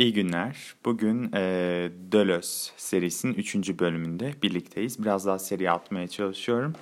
iyi 0.00 0.12
günler. 0.12 0.56
Bugün 0.84 1.32
e, 1.34 1.40
Dölös 2.12 2.70
serisinin 2.76 3.34
3. 3.34 3.78
bölümünde 3.78 4.32
birlikteyiz. 4.42 5.02
Biraz 5.02 5.26
daha 5.26 5.38
seri 5.38 5.70
atmaya 5.70 6.08
çalışıyorum. 6.08 6.72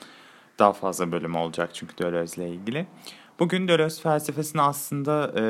Daha 0.58 0.72
fazla 0.72 1.12
bölüm 1.12 1.36
olacak 1.36 1.70
çünkü 1.72 1.98
Dölöz'le 1.98 2.38
ilgili. 2.38 2.86
Bugün 3.38 3.68
Dölös 3.68 4.00
felsefesini 4.00 4.62
aslında 4.62 5.32
e, 5.36 5.42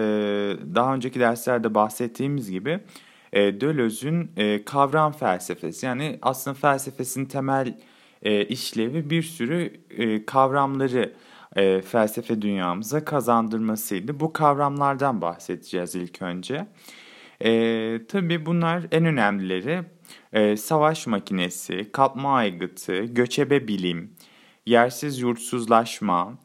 daha 0.75 0.95
önceki 0.95 1.21
derslerde 1.21 1.75
bahsettiğimiz 1.75 2.51
gibi 2.51 2.81
e, 3.33 3.61
Döloz'un 3.61 4.31
e, 4.37 4.65
kavram 4.65 5.13
felsefesi. 5.13 5.87
Yani 5.87 6.19
aslında 6.23 6.55
felsefesinin 6.55 7.27
temel 7.27 7.79
e, 8.23 8.45
işlevi 8.45 9.11
bir 9.11 9.23
sürü 9.23 9.73
e, 9.91 10.25
kavramları 10.27 11.13
e, 11.57 11.83
felsefe 11.83 12.43
dünyamıza 12.43 13.05
kazandırmasıydı. 13.05 14.21
Bu 14.21 14.33
kavramlardan 14.33 15.21
bahsedeceğiz 15.21 15.95
ilk 15.95 16.23
önce. 16.23 16.67
E, 17.45 18.01
tabii 18.09 18.47
bunlar 18.47 18.83
en 18.93 19.05
önemlileri 19.05 19.83
e, 20.33 20.57
savaş 20.57 21.07
makinesi, 21.07 21.93
kapma 21.93 22.35
aygıtı, 22.35 23.05
göçebe 23.05 23.69
bilim, 23.69 24.15
yersiz 24.67 25.21
yurtsuzlaşma, 25.21 26.39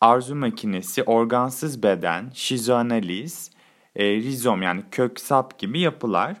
arzu 0.00 0.34
makinesi, 0.34 1.02
organsız 1.02 1.82
beden, 1.82 2.30
şizoanaliz, 2.34 3.50
e, 3.96 4.04
rizom 4.04 4.62
yani 4.62 4.82
kök 4.90 5.20
sap 5.20 5.58
gibi 5.58 5.80
yapılar. 5.80 6.36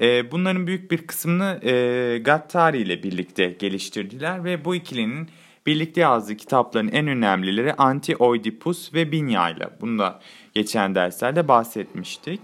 E, 0.00 0.30
bunların 0.30 0.66
büyük 0.66 0.90
bir 0.90 1.06
kısmını 1.06 1.60
e, 1.64 2.18
Gattari 2.18 2.78
ile 2.78 3.02
birlikte 3.02 3.46
geliştirdiler 3.46 4.44
ve 4.44 4.64
bu 4.64 4.74
ikilinin 4.74 5.28
birlikte 5.66 6.00
yazdığı 6.00 6.36
kitapların 6.36 6.88
en 6.88 7.06
önemlileri 7.06 7.72
Anti-Oedipus 7.72 8.94
ve 8.94 9.12
Binya 9.12 9.50
ile. 9.50 9.68
Bunu 9.80 9.98
da 9.98 10.20
geçen 10.54 10.94
derslerde 10.94 11.48
bahsetmiştik. 11.48 12.40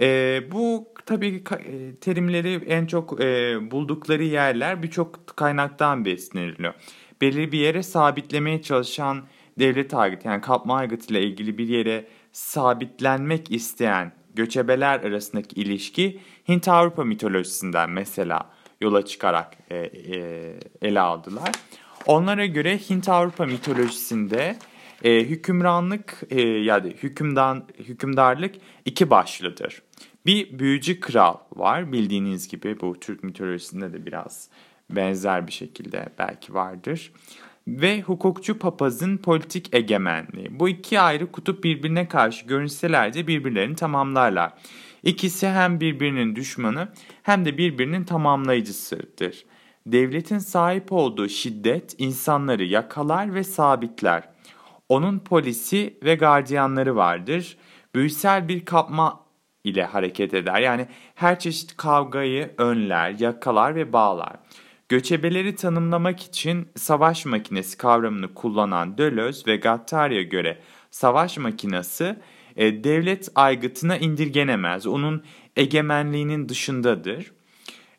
E, 0.00 0.40
bu 0.52 0.88
tabii 1.06 1.42
e, 1.52 1.96
terimleri 1.96 2.64
en 2.66 2.86
çok 2.86 3.20
e, 3.20 3.56
buldukları 3.70 4.24
yerler 4.24 4.82
birçok 4.82 5.36
kaynaktan 5.36 6.04
besleniliyor. 6.04 6.74
Belirli 7.20 7.52
bir 7.52 7.58
yere 7.58 7.82
sabitlemeye 7.82 8.62
çalışan 8.62 9.22
devlet 9.58 9.94
aygıtı 9.94 10.28
yani 10.28 10.40
kapma 10.40 10.76
aygıtı 10.76 11.12
ile 11.12 11.22
ilgili 11.22 11.58
bir 11.58 11.68
yere 11.68 12.06
sabitlenmek 12.32 13.50
isteyen 13.50 14.12
göçebeler 14.34 15.00
arasındaki 15.00 15.60
ilişki 15.60 16.20
Hint-Avrupa 16.48 17.04
mitolojisinden 17.04 17.90
mesela 17.90 18.50
yola 18.80 19.04
çıkarak 19.04 19.56
e, 19.70 19.76
e, 19.76 20.54
ele 20.82 21.00
aldılar. 21.00 21.52
Onlara 22.06 22.46
göre 22.46 22.78
Hint-Avrupa 22.78 23.46
mitolojisinde 23.46 24.56
e, 25.04 25.24
hükümranlık 25.24 26.22
e, 26.30 26.40
yani 26.40 26.94
hükümdan 27.02 27.64
hükümdarlık 27.78 28.54
iki 28.84 29.10
başlıdır. 29.10 29.82
Bir 30.26 30.58
büyücü 30.58 31.00
kral 31.00 31.36
var 31.56 31.92
bildiğiniz 31.92 32.48
gibi 32.48 32.80
bu 32.80 33.00
Türk 33.00 33.24
mitolojisinde 33.24 33.92
de 33.92 34.06
biraz 34.06 34.48
benzer 34.90 35.46
bir 35.46 35.52
şekilde 35.52 36.08
belki 36.18 36.54
vardır. 36.54 37.12
Ve 37.68 38.02
hukukçu 38.02 38.58
papazın 38.58 39.16
politik 39.16 39.74
egemenliği. 39.74 40.60
Bu 40.60 40.68
iki 40.68 41.00
ayrı 41.00 41.32
kutup 41.32 41.64
birbirine 41.64 42.08
karşı 42.08 42.46
görünseler 42.46 43.14
de 43.14 43.26
birbirlerini 43.26 43.76
tamamlarlar. 43.76 44.52
İkisi 45.02 45.48
hem 45.48 45.80
birbirinin 45.80 46.36
düşmanı 46.36 46.88
hem 47.22 47.44
de 47.44 47.58
birbirinin 47.58 48.04
tamamlayıcısıdır. 48.04 49.44
Devletin 49.86 50.38
sahip 50.38 50.92
olduğu 50.92 51.28
şiddet 51.28 51.94
insanları 51.98 52.64
yakalar 52.64 53.34
ve 53.34 53.44
sabitler. 53.44 54.33
Onun 54.88 55.18
polisi 55.18 55.98
ve 56.04 56.14
gardiyanları 56.14 56.96
vardır. 56.96 57.56
Büyüsel 57.94 58.48
bir 58.48 58.64
kapma 58.64 59.20
ile 59.64 59.84
hareket 59.84 60.34
eder. 60.34 60.60
Yani 60.60 60.86
her 61.14 61.38
çeşit 61.38 61.76
kavgayı 61.76 62.54
önler, 62.58 63.10
yakalar 63.18 63.74
ve 63.74 63.92
bağlar. 63.92 64.36
Göçebeleri 64.88 65.56
tanımlamak 65.56 66.22
için 66.22 66.68
savaş 66.76 67.26
makinesi 67.26 67.78
kavramını 67.78 68.34
kullanan 68.34 68.98
Deleuze 68.98 69.52
ve 69.52 69.56
Guattari'ye 69.56 70.22
göre 70.22 70.58
savaş 70.90 71.38
makinesi 71.38 72.16
e, 72.56 72.84
devlet 72.84 73.28
aygıtına 73.34 73.96
indirgenemez. 73.96 74.86
Onun 74.86 75.24
egemenliğinin 75.56 76.48
dışındadır. 76.48 77.32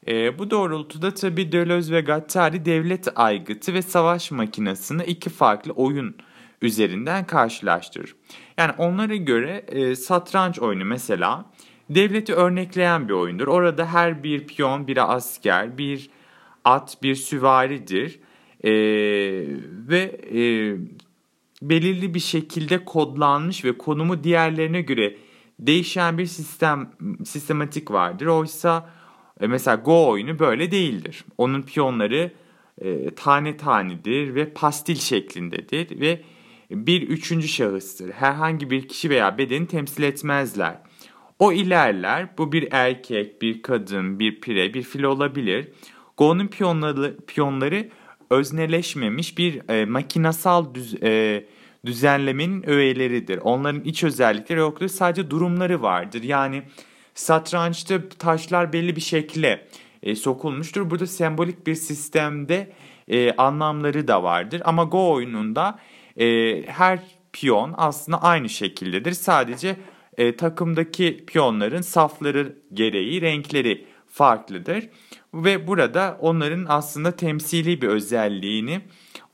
E, 0.07 0.39
bu 0.39 0.51
doğrultuda 0.51 1.13
tabi 1.13 1.51
Deleuze 1.51 1.95
ve 1.95 2.01
Guattari 2.01 2.65
devlet 2.65 3.07
aygıtı 3.15 3.73
ve 3.73 3.81
savaş 3.81 4.31
makinesini 4.31 5.03
iki 5.03 5.29
farklı 5.29 5.71
oyun 5.71 6.15
üzerinden 6.61 7.27
karşılaştırır. 7.27 8.15
Yani 8.57 8.71
onlara 8.77 9.15
göre 9.15 9.65
e, 9.67 9.95
satranç 9.95 10.59
oyunu 10.59 10.85
mesela 10.85 11.45
devleti 11.89 12.33
örnekleyen 12.33 13.07
bir 13.07 13.13
oyundur. 13.13 13.47
Orada 13.47 13.93
her 13.93 14.23
bir 14.23 14.47
piyon 14.47 14.87
bir 14.87 15.15
asker, 15.15 15.77
bir 15.77 16.09
at 16.63 16.97
bir 17.03 17.15
süvaridir 17.15 18.19
e, 18.63 18.71
ve 19.87 20.21
e, 20.33 20.41
belirli 21.61 22.13
bir 22.13 22.19
şekilde 22.19 22.85
kodlanmış 22.85 23.65
ve 23.65 23.77
konumu 23.77 24.23
diğerlerine 24.23 24.81
göre 24.81 25.17
değişen 25.59 26.17
bir 26.17 26.25
sistem 26.25 26.91
sistematik 27.25 27.91
vardır. 27.91 28.25
Oysa 28.25 28.89
e, 29.41 29.47
mesela 29.47 29.75
Go 29.75 30.07
oyunu 30.07 30.39
böyle 30.39 30.71
değildir. 30.71 31.25
Onun 31.37 31.61
piyonları 31.61 32.31
e, 32.81 33.15
tane 33.15 33.57
tanedir 33.57 34.35
ve 34.35 34.49
pastil 34.49 34.95
şeklindedir 34.95 35.99
ve 35.99 36.21
bir 36.71 37.01
üçüncü 37.01 37.47
şahıstır. 37.47 38.11
Herhangi 38.11 38.69
bir 38.69 38.87
kişi 38.87 39.09
veya 39.09 39.37
bedeni 39.37 39.67
temsil 39.67 40.03
etmezler. 40.03 40.77
O 41.39 41.53
ilerler. 41.53 42.27
Bu 42.37 42.51
bir 42.51 42.67
erkek, 42.71 43.41
bir 43.41 43.61
kadın, 43.61 44.19
bir 44.19 44.41
pire, 44.41 44.73
bir 44.73 44.83
fil 44.83 45.03
olabilir. 45.03 45.67
Go'nun 46.17 46.47
piyonları, 46.47 47.17
piyonları 47.27 47.89
özneleşmemiş 48.29 49.37
bir 49.37 49.69
e, 49.69 49.85
makinasal 49.85 50.73
düz, 50.75 51.03
e, 51.03 51.45
düzenlemenin 51.85 52.69
öğeleridir. 52.69 53.37
Onların 53.37 53.83
iç 53.83 54.03
özellikleri 54.03 54.59
yoktur. 54.59 54.87
Sadece 54.87 55.29
durumları 55.29 55.81
vardır. 55.81 56.23
Yani 56.23 56.63
satrançta 57.15 58.09
taşlar 58.09 58.73
belli 58.73 58.95
bir 58.95 59.01
şekle 59.01 59.67
e, 60.03 60.15
sokulmuştur. 60.15 60.89
Burada 60.89 61.07
sembolik 61.07 61.67
bir 61.67 61.75
sistemde 61.75 62.73
e, 63.07 63.31
anlamları 63.31 64.07
da 64.07 64.23
vardır. 64.23 64.61
Ama 64.65 64.83
Go 64.83 65.11
oyununda 65.11 65.79
e, 66.17 66.61
her 66.67 66.99
piyon 67.33 67.73
aslında 67.77 68.21
aynı 68.21 68.49
şekildedir. 68.49 69.11
Sadece 69.11 69.77
e, 70.17 70.35
takımdaki 70.35 71.25
piyonların 71.27 71.81
safları 71.81 72.57
gereği 72.73 73.21
renkleri 73.21 73.85
farklıdır. 74.07 74.89
Ve 75.33 75.67
burada 75.67 76.17
onların 76.21 76.65
aslında 76.69 77.11
temsili 77.11 77.81
bir 77.81 77.87
özelliğini 77.87 78.81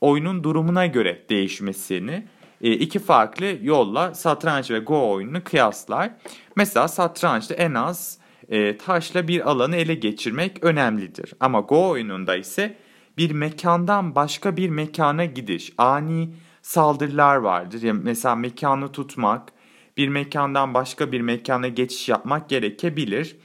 oyunun 0.00 0.44
durumuna 0.44 0.86
göre 0.86 1.24
değişmesini 1.30 2.26
e, 2.60 2.72
iki 2.72 2.98
farklı 2.98 3.58
yolla 3.62 4.14
satranç 4.14 4.70
ve 4.70 4.78
go 4.78 5.10
oyununu 5.10 5.44
kıyaslar. 5.44 6.10
Mesela 6.56 6.88
satrançta 6.88 7.54
en 7.54 7.74
az 7.74 8.18
e, 8.48 8.76
taşla 8.76 9.28
bir 9.28 9.50
alanı 9.50 9.76
ele 9.76 9.94
geçirmek 9.94 10.64
önemlidir. 10.64 11.32
Ama 11.40 11.60
go 11.60 11.88
oyununda 11.88 12.36
ise 12.36 12.76
bir 13.18 13.30
mekandan 13.30 14.14
başka 14.14 14.56
bir 14.56 14.68
mekana 14.68 15.24
gidiş, 15.24 15.72
ani 15.78 16.34
saldırılar 16.62 17.36
vardır. 17.36 17.82
Yani 17.82 18.00
mesela 18.04 18.34
mekanı 18.34 18.92
tutmak, 18.92 19.52
bir 19.96 20.08
mekandan 20.08 20.74
başka 20.74 21.12
bir 21.12 21.20
mekana 21.20 21.68
geçiş 21.68 22.08
yapmak 22.08 22.48
gerekebilir. 22.48 23.36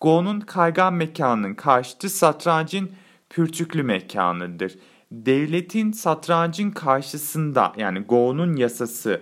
Go'nun 0.00 0.40
kaygan 0.40 0.94
mekanının 0.94 1.54
karşıtı 1.54 2.08
satrancın 2.08 2.90
pürtüklü 3.30 3.82
mekanıdır. 3.82 4.78
Devletin 5.12 5.92
satrancın 5.92 6.70
karşısında 6.70 7.72
yani 7.76 7.98
Go'nun 8.00 8.56
yasası 8.56 9.20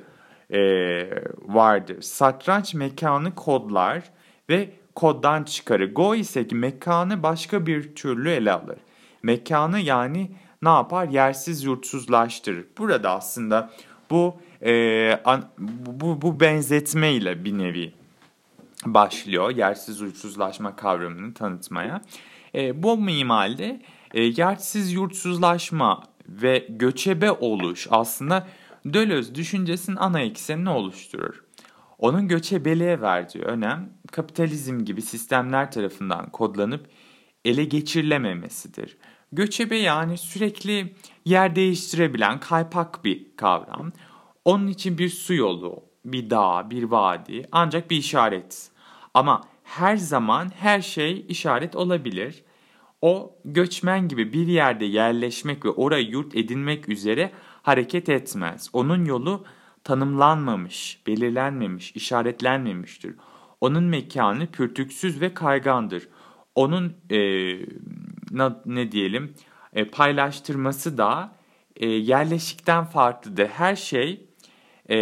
e, 0.50 0.60
vardır. 1.38 2.02
Satranç 2.02 2.74
mekanı 2.74 3.34
kodlar 3.34 4.02
ve 4.50 4.70
koddan 4.94 5.44
çıkarır. 5.44 5.94
Go 5.94 6.14
ise 6.14 6.46
ki 6.46 6.54
mekanı 6.54 7.22
başka 7.22 7.66
bir 7.66 7.94
türlü 7.94 8.30
ele 8.30 8.52
alır. 8.52 8.78
Mekanı 9.22 9.80
yani 9.80 10.30
ne 10.62 10.68
yapar? 10.68 11.08
Yersiz 11.08 11.64
yurtsuzlaştırır. 11.64 12.66
Burada 12.78 13.10
aslında 13.10 13.70
bu 14.10 14.36
e, 14.62 15.12
an, 15.24 15.44
bu, 15.86 16.22
bu 16.22 16.40
benzetme 16.40 17.12
ile 17.12 17.44
bir 17.44 17.58
nevi 17.58 17.92
başlıyor 18.86 19.50
yersiz 19.50 20.00
yurtsuzlaşma 20.00 20.76
kavramını 20.76 21.34
tanıtmaya. 21.34 22.02
E, 22.54 22.82
bu 22.82 22.96
mimalde 22.96 23.80
e, 24.14 24.22
yersiz 24.22 24.92
yurtsuzlaşma 24.92 26.04
ve 26.28 26.66
göçebe 26.68 27.30
oluş 27.30 27.86
aslında 27.90 28.46
Deleuze 28.84 29.34
düşüncesinin 29.34 29.96
ana 29.96 30.20
eksenini 30.20 30.68
oluşturur. 30.68 31.44
Onun 31.98 32.28
göçebeliğe 32.28 33.00
verdiği 33.00 33.42
önem 33.44 33.92
kapitalizm 34.12 34.84
gibi 34.84 35.02
sistemler 35.02 35.72
tarafından 35.72 36.30
kodlanıp 36.30 36.86
ele 37.44 37.64
geçirilememesidir. 37.64 38.96
Göçebe 39.32 39.76
yani 39.76 40.18
sürekli 40.18 40.94
yer 41.24 41.56
değiştirebilen 41.56 42.40
kaypak 42.40 43.04
bir 43.04 43.26
kavram. 43.36 43.92
Onun 44.44 44.66
için 44.66 44.98
bir 44.98 45.08
su 45.08 45.34
yolu, 45.34 45.82
bir 46.04 46.30
dağ, 46.30 46.70
bir 46.70 46.82
vadi 46.82 47.46
ancak 47.52 47.90
bir 47.90 47.96
işaret. 47.96 48.70
Ama 49.14 49.44
her 49.64 49.96
zaman 49.96 50.52
her 50.56 50.82
şey 50.82 51.26
işaret 51.28 51.76
olabilir. 51.76 52.44
O 53.02 53.36
göçmen 53.44 54.08
gibi 54.08 54.32
bir 54.32 54.46
yerde 54.46 54.84
yerleşmek 54.84 55.64
ve 55.64 55.70
orayı 55.70 56.08
yurt 56.08 56.36
edinmek 56.36 56.88
üzere 56.88 57.32
hareket 57.62 58.08
etmez. 58.08 58.70
Onun 58.72 59.04
yolu 59.04 59.44
tanımlanmamış, 59.84 61.02
belirlenmemiş, 61.06 61.92
işaretlenmemiştir. 61.92 63.14
Onun 63.60 63.84
mekanı 63.84 64.46
pürtüksüz 64.46 65.20
ve 65.20 65.34
kaygandır. 65.34 66.08
Onun 66.54 66.96
e, 67.10 67.18
ne, 68.66 68.92
diyelim 68.92 69.34
e, 69.72 69.84
paylaştırması 69.84 70.98
da 70.98 71.32
e, 71.76 71.88
yerleşikten 71.88 72.84
farklıdır. 72.84 73.46
Her 73.46 73.76
şey 73.76 74.28
e, 74.90 74.96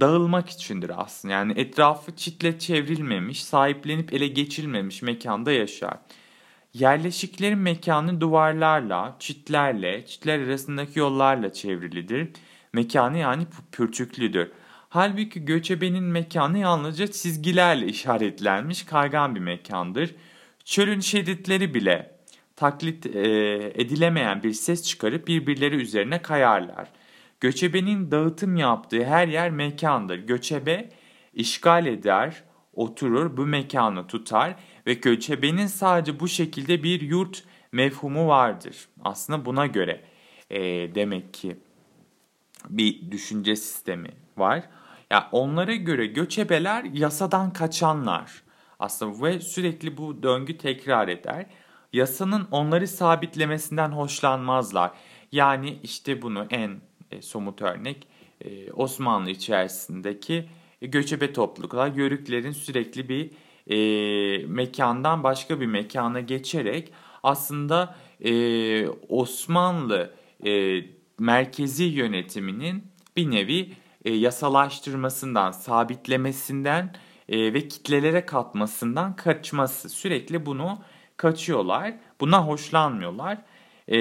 dağılmak 0.00 0.48
içindir 0.48 0.92
aslında. 0.96 1.34
Yani 1.34 1.52
etrafı 1.56 2.16
çitle 2.16 2.58
çevrilmemiş, 2.58 3.44
sahiplenip 3.44 4.12
ele 4.12 4.26
geçilmemiş 4.28 5.02
mekanda 5.02 5.52
yaşar. 5.52 5.98
Yerleşiklerin 6.74 7.58
mekanı 7.58 8.20
duvarlarla, 8.20 9.16
çitlerle, 9.18 10.06
çitler 10.06 10.38
arasındaki 10.38 10.98
yollarla 10.98 11.52
çevrilidir. 11.52 12.28
Mekanı 12.72 13.18
yani 13.18 13.46
pürtüklüdür. 13.72 14.50
Halbuki 14.88 15.44
göçebenin 15.44 16.04
mekanı 16.04 16.58
yalnızca 16.58 17.06
çizgilerle 17.06 17.86
işaretlenmiş 17.86 18.82
kaygan 18.84 19.34
bir 19.34 19.40
mekandır. 19.40 20.14
Çölün 20.64 21.00
şeritleri 21.00 21.74
bile 21.74 22.15
taklit 22.56 23.06
e, 23.06 23.20
edilemeyen 23.74 24.42
bir 24.42 24.52
ses 24.52 24.82
çıkarıp 24.82 25.28
birbirleri 25.28 25.76
üzerine 25.76 26.22
kayarlar. 26.22 26.88
Göçebenin 27.40 28.10
dağıtım 28.10 28.56
yaptığı 28.56 29.04
her 29.04 29.28
yer 29.28 29.50
mekandır. 29.50 30.18
Göçebe 30.18 30.90
işgal 31.34 31.86
eder, 31.86 32.42
oturur, 32.72 33.36
bu 33.36 33.46
mekanı 33.46 34.06
tutar 34.06 34.54
ve 34.86 34.94
göçebenin 34.94 35.66
sadece 35.66 36.20
bu 36.20 36.28
şekilde 36.28 36.82
bir 36.82 37.00
yurt 37.00 37.44
mefhumu 37.72 38.28
vardır. 38.28 38.88
Aslında 39.04 39.44
buna 39.44 39.66
göre 39.66 40.00
e, 40.50 40.60
demek 40.94 41.34
ki 41.34 41.56
bir 42.68 43.10
düşünce 43.10 43.56
sistemi 43.56 44.10
var. 44.36 44.62
Ya 45.10 45.28
onlara 45.32 45.74
göre 45.74 46.06
göçebeler 46.06 46.84
yasadan 46.84 47.52
kaçanlar 47.52 48.42
aslında 48.78 49.26
ve 49.26 49.40
sürekli 49.40 49.96
bu 49.96 50.22
döngü 50.22 50.58
tekrar 50.58 51.08
eder. 51.08 51.46
Yasanın 51.92 52.48
onları 52.50 52.88
sabitlemesinden 52.88 53.88
hoşlanmazlar. 53.88 54.90
Yani 55.32 55.78
işte 55.82 56.22
bunu 56.22 56.46
en 56.50 56.80
e, 57.10 57.22
somut 57.22 57.62
örnek 57.62 58.08
e, 58.40 58.72
Osmanlı 58.72 59.30
içerisindeki 59.30 60.48
göçebe 60.80 61.32
topluluklar 61.32 61.92
yörüklerin 61.92 62.52
sürekli 62.52 63.08
bir 63.08 63.30
e, 63.66 64.46
mekandan 64.46 65.22
başka 65.22 65.60
bir 65.60 65.66
mekana 65.66 66.20
geçerek 66.20 66.92
aslında 67.22 67.96
e, 68.24 68.88
Osmanlı 68.88 70.14
e, 70.46 70.80
merkezi 71.18 71.84
yönetiminin 71.84 72.84
bir 73.16 73.30
nevi 73.30 73.72
e, 74.04 74.12
yasalaştırmasından, 74.12 75.52
sabitlemesinden 75.52 76.94
e, 77.28 77.54
ve 77.54 77.68
kitlelere 77.68 78.26
katmasından 78.26 79.16
kaçması. 79.16 79.88
Sürekli 79.88 80.46
bunu 80.46 80.78
kaçıyorlar. 81.16 81.94
Buna 82.20 82.46
hoşlanmıyorlar. 82.46 83.38
E, 83.88 83.96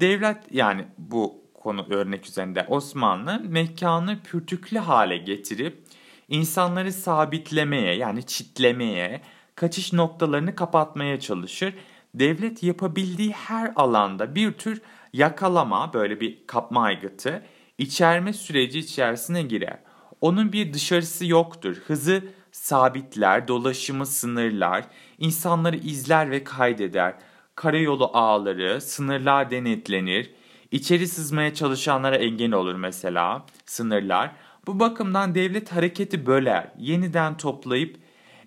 devlet 0.00 0.36
yani 0.50 0.84
bu 0.98 1.44
konu 1.54 1.86
örnek 1.90 2.26
üzerinde 2.26 2.66
Osmanlı 2.68 3.40
mekanı 3.40 4.18
pürtüklü 4.22 4.78
hale 4.78 5.16
getirip 5.16 5.82
insanları 6.28 6.92
sabitlemeye 6.92 7.94
yani 7.94 8.26
çitlemeye, 8.26 9.20
kaçış 9.54 9.92
noktalarını 9.92 10.54
kapatmaya 10.54 11.20
çalışır. 11.20 11.74
Devlet 12.14 12.62
yapabildiği 12.62 13.32
her 13.32 13.72
alanda 13.76 14.34
bir 14.34 14.52
tür 14.52 14.82
yakalama, 15.12 15.92
böyle 15.92 16.20
bir 16.20 16.46
kapma 16.46 16.82
aygıtı, 16.82 17.42
içerme 17.78 18.32
süreci 18.32 18.78
içerisine 18.78 19.42
girer. 19.42 19.78
Onun 20.20 20.52
bir 20.52 20.72
dışarısı 20.72 21.26
yoktur. 21.26 21.76
Hızı 21.86 22.24
sabitler, 22.52 23.48
dolaşımı 23.48 24.06
sınırlar, 24.06 24.84
insanları 25.18 25.76
izler 25.76 26.30
ve 26.30 26.44
kaydeder. 26.44 27.14
Karayolu 27.54 28.10
ağları, 28.12 28.80
sınırlar 28.80 29.50
denetlenir. 29.50 30.30
İçeri 30.70 31.08
sızmaya 31.08 31.54
çalışanlara 31.54 32.16
engel 32.16 32.52
olur 32.52 32.74
mesela 32.74 33.46
sınırlar. 33.66 34.32
Bu 34.66 34.80
bakımdan 34.80 35.34
devlet 35.34 35.72
hareketi 35.72 36.26
böler, 36.26 36.72
yeniden 36.78 37.36
toplayıp 37.36 37.96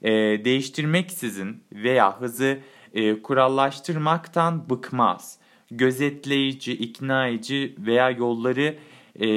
e, 0.02 0.12
değiştirmeksizin 0.46 1.64
veya 1.74 2.22
hızı 2.22 2.60
e, 2.94 3.22
kurallaştırmaktan 3.22 4.70
bıkmaz. 4.70 5.38
Gözetleyici, 5.72 6.74
ikna 6.74 7.28
edici 7.28 7.76
veya 7.80 8.10
yolları 8.10 8.76
e, 9.16 9.28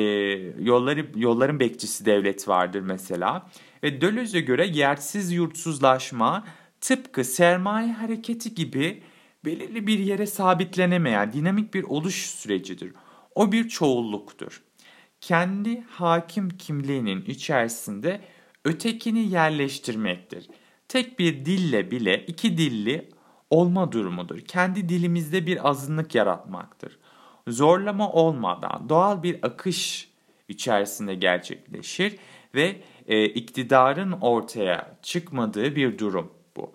yolları 0.58 1.06
yolların 1.16 1.60
bekçisi 1.60 2.06
devlet 2.06 2.48
vardır 2.48 2.80
mesela. 2.80 3.46
Ve 3.84 4.00
Döloz'e 4.00 4.40
göre 4.40 4.66
yersiz 4.66 5.32
yurtsuzlaşma 5.32 6.44
tıpkı 6.80 7.24
sermaye 7.24 7.92
hareketi 7.92 8.54
gibi 8.54 9.02
belirli 9.44 9.86
bir 9.86 9.98
yere 9.98 10.26
sabitlenemeyen 10.26 11.32
dinamik 11.32 11.74
bir 11.74 11.82
oluş 11.82 12.14
sürecidir. 12.14 12.92
O 13.34 13.52
bir 13.52 13.68
çoğulluktur. 13.68 14.62
Kendi 15.20 15.80
hakim 15.80 16.48
kimliğinin 16.48 17.24
içerisinde 17.24 18.20
ötekini 18.64 19.28
yerleştirmektir. 19.28 20.48
Tek 20.88 21.18
bir 21.18 21.44
dille 21.44 21.90
bile 21.90 22.24
iki 22.26 22.58
dilli 22.58 23.08
olma 23.50 23.92
durumudur. 23.92 24.40
Kendi 24.40 24.88
dilimizde 24.88 25.46
bir 25.46 25.68
azınlık 25.68 26.14
yaratmaktır. 26.14 26.98
Zorlama 27.48 28.12
olmadan 28.12 28.88
doğal 28.88 29.22
bir 29.22 29.38
akış 29.42 30.10
içerisinde 30.48 31.14
gerçekleşir 31.14 32.16
ve 32.54 32.76
e, 33.06 33.24
iktidarın 33.24 34.12
ortaya 34.12 34.96
çıkmadığı 35.02 35.76
bir 35.76 35.98
durum 35.98 36.32
bu. 36.56 36.72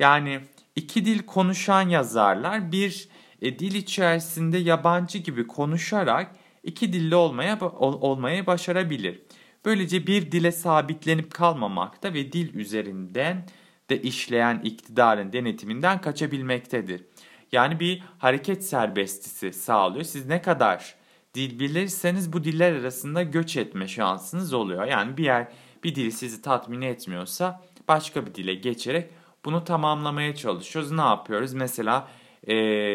Yani 0.00 0.40
iki 0.76 1.04
dil 1.04 1.18
konuşan 1.18 1.88
yazarlar 1.88 2.72
bir 2.72 3.08
e, 3.42 3.58
dil 3.58 3.74
içerisinde 3.74 4.58
yabancı 4.58 5.18
gibi 5.18 5.46
konuşarak 5.46 6.36
iki 6.62 6.92
dilli 6.92 7.14
olmaya 7.14 7.60
ol, 7.60 7.98
olmayı 8.00 8.46
başarabilir. 8.46 9.22
Böylece 9.64 10.06
bir 10.06 10.32
dile 10.32 10.52
sabitlenip 10.52 11.34
kalmamakta 11.34 12.14
ve 12.14 12.32
dil 12.32 12.54
üzerinden 12.54 13.46
de 13.90 14.02
işleyen 14.02 14.60
iktidarın 14.64 15.32
denetiminden 15.32 16.00
kaçabilmektedir. 16.00 17.04
Yani 17.52 17.80
bir 17.80 18.02
hareket 18.18 18.64
serbestisi 18.64 19.52
sağlıyor. 19.52 20.04
Siz 20.04 20.26
ne 20.26 20.42
kadar 20.42 20.94
dil 21.34 21.58
bilirseniz 21.60 22.32
bu 22.32 22.44
diller 22.44 22.72
arasında 22.72 23.22
göç 23.22 23.56
etme 23.56 23.88
şansınız 23.88 24.52
oluyor. 24.52 24.84
Yani 24.84 25.16
bir 25.16 25.24
yer 25.24 25.48
bir 25.84 25.94
dil 25.94 26.10
sizi 26.10 26.42
tatmin 26.42 26.80
etmiyorsa 26.80 27.62
başka 27.88 28.26
bir 28.26 28.34
dile 28.34 28.54
geçerek 28.54 29.10
bunu 29.44 29.64
tamamlamaya 29.64 30.34
çalışıyoruz. 30.34 30.90
Ne 30.90 31.00
yapıyoruz? 31.00 31.54
Mesela 31.54 32.08
e, 32.46 32.54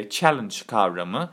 challenge 0.10 0.56
kavramı 0.67 1.29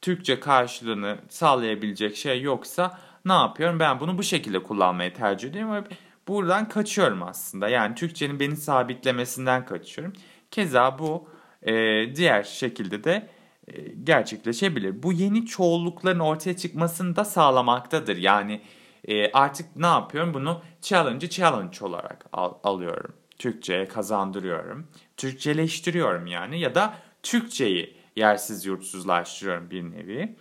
Türkçe 0.00 0.40
karşılığını 0.40 1.18
sağlayabilecek 1.28 2.16
şey 2.16 2.42
yoksa 2.42 2.98
ne 3.24 3.32
yapıyorum? 3.32 3.80
Ben 3.80 4.00
bunu 4.00 4.18
bu 4.18 4.22
şekilde 4.22 4.62
kullanmayı 4.62 5.14
tercih 5.14 5.48
ediyorum 5.48 5.74
ve 5.74 5.82
buradan 6.28 6.68
kaçıyorum 6.68 7.22
aslında. 7.22 7.68
Yani 7.68 7.94
Türkçenin 7.94 8.40
beni 8.40 8.56
sabitlemesinden 8.56 9.64
kaçıyorum. 9.64 10.12
Keza 10.50 10.98
bu 10.98 11.28
e, 11.62 11.72
diğer 12.16 12.42
şekilde 12.42 13.04
de 13.04 13.28
e, 13.68 13.82
gerçekleşebilir. 14.04 15.02
Bu 15.02 15.12
yeni 15.12 15.46
çoğullukların 15.46 16.20
ortaya 16.20 16.56
çıkmasını 16.56 17.16
da 17.16 17.24
sağlamaktadır. 17.24 18.16
Yani 18.16 18.60
e, 19.08 19.32
artık 19.32 19.76
ne 19.76 19.86
yapıyorum? 19.86 20.34
Bunu 20.34 20.62
challenge'ı 20.82 21.30
challenge 21.30 21.78
olarak 21.80 22.26
al, 22.32 22.54
alıyorum. 22.64 23.14
Türkçe'ye 23.38 23.88
kazandırıyorum. 23.88 24.86
Türkçeleştiriyorum 25.16 26.26
yani 26.26 26.60
ya 26.60 26.74
da 26.74 26.94
Türkçeyi 27.22 27.96
yersiz 28.16 28.66
yurtsuzlaştırıyorum 28.66 29.70
bir 29.70 29.82
nevi. 29.82 30.36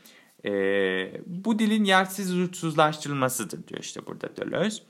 E, 0.46 0.52
bu 1.26 1.60
dilin 1.60 1.84
yersiz 1.84 2.32
yurtsuzlaştırılmasıdır 2.32 3.68
diyor 3.68 3.82
işte 3.82 4.06
burada 4.06 4.36
Deleuze. 4.38 4.84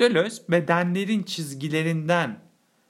Deleuze 0.00 0.42
bedenlerin 0.48 1.22
çizgilerinden, 1.22 2.38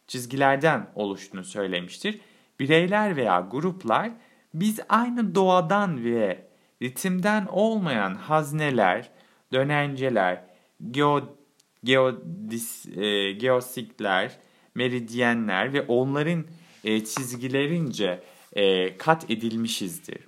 çizgilerden 0.07 0.91
oluştuğunu 0.95 1.45
söylemiştir. 1.45 2.21
Bireyler 2.61 3.17
veya 3.17 3.49
gruplar 3.51 4.11
biz 4.55 4.81
aynı 4.89 5.35
doğadan 5.35 6.05
ve 6.05 6.49
ritimden 6.83 7.47
olmayan 7.47 8.15
hazneler, 8.15 9.11
dönenceler, 9.53 10.45
geo, 10.91 11.37
geodis, 11.85 12.87
e, 12.97 13.33
geosikler, 13.33 14.39
meridyenler 14.75 15.73
ve 15.73 15.83
onların 15.83 16.45
e, 16.85 17.05
çizgilerince 17.05 18.23
e, 18.53 18.97
kat 18.97 19.31
edilmişizdir. 19.31 20.19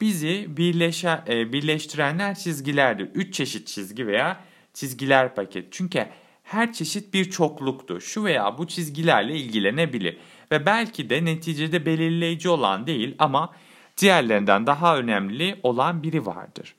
Bizi 0.00 0.56
birleşe, 0.56 1.20
e, 1.28 1.52
birleştirenler 1.52 2.34
çizgilerdir. 2.34 3.08
Üç 3.14 3.34
çeşit 3.34 3.66
çizgi 3.66 4.06
veya 4.06 4.40
çizgiler 4.74 5.34
paket. 5.34 5.72
Çünkü 5.72 6.06
her 6.42 6.72
çeşit 6.72 7.14
bir 7.14 7.30
çokluktur. 7.30 8.00
Şu 8.00 8.24
veya 8.24 8.58
bu 8.58 8.66
çizgilerle 8.66 9.36
ilgilenebilir 9.36 10.16
ve 10.52 10.66
belki 10.66 11.10
de 11.10 11.24
neticede 11.24 11.86
belirleyici 11.86 12.48
olan 12.48 12.86
değil 12.86 13.14
ama 13.18 13.52
diğerlerinden 13.98 14.66
daha 14.66 14.98
önemli 14.98 15.60
olan 15.62 16.02
biri 16.02 16.26
vardır. 16.26 16.74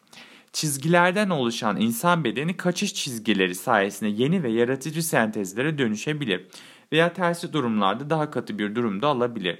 Çizgilerden 0.54 1.30
oluşan 1.30 1.82
insan 1.82 2.24
bedeni 2.24 2.58
kaçış 2.58 2.94
çizgileri 2.94 3.56
sayesinde 3.56 4.10
yeni 4.10 4.44
ve 4.44 4.52
yaratıcı 4.52 5.04
sentezlere 5.04 5.78
dönüşebilir 5.78 6.48
veya 6.92 7.14
tersi 7.14 7.54
durumlarda 7.54 8.10
daha 8.10 8.32
katı 8.32 8.60
bir 8.60 8.76
durumda 8.76 9.08
alabilir. 9.08 9.60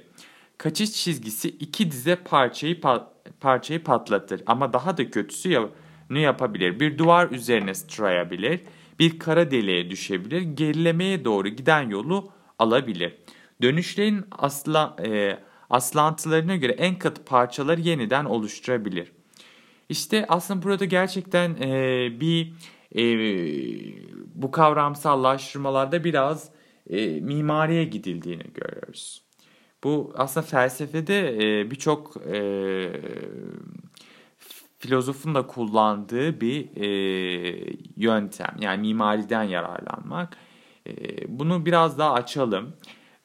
Kaçış 0.58 0.92
çizgisi 0.92 1.48
iki 1.48 1.90
dize 1.90 2.16
parçayı 2.16 2.80
pa 2.80 3.12
parçayı 3.40 3.84
patlatır 3.84 4.42
ama 4.46 4.72
daha 4.72 4.96
da 4.96 5.10
kötüsü 5.10 5.50
ya 5.50 5.68
yapabilir. 6.10 6.80
Bir 6.80 6.98
duvar 6.98 7.30
üzerine 7.30 7.74
sıçrayabilir, 7.74 8.60
bir 8.98 9.18
kara 9.18 9.50
deliğe 9.50 9.90
düşebilir, 9.90 10.42
gerilemeye 10.42 11.24
doğru 11.24 11.48
giden 11.48 11.88
yolu 11.88 12.32
alabilir. 12.58 13.16
Dönüşlerin 13.62 14.24
asla, 14.30 14.96
e, 15.04 15.38
aslantılarına 15.70 16.56
göre 16.56 16.72
en 16.72 16.98
katı 16.98 17.24
parçaları 17.24 17.80
yeniden 17.80 18.24
oluşturabilir. 18.24 19.12
İşte 19.88 20.26
aslında 20.28 20.62
burada 20.62 20.84
gerçekten 20.84 21.56
e, 21.60 22.08
bir 22.20 22.52
e, 22.96 23.04
bu 24.34 24.50
kavramsallaştırmalarda 24.50 26.04
biraz 26.04 26.50
e, 26.90 27.20
mimariye 27.20 27.84
gidildiğini 27.84 28.44
görüyoruz. 28.54 29.24
Bu 29.84 30.12
aslında 30.16 30.46
felsefede 30.46 31.36
e, 31.36 31.70
birçok 31.70 32.16
e, 32.32 32.40
filozofun 34.78 35.34
da 35.34 35.46
kullandığı 35.46 36.40
bir 36.40 36.76
e, 36.76 36.86
yöntem. 37.96 38.56
Yani 38.60 38.80
mimariden 38.80 39.42
yararlanmak. 39.42 40.36
E, 40.86 40.92
bunu 41.28 41.66
biraz 41.66 41.98
daha 41.98 42.12
açalım. 42.12 42.72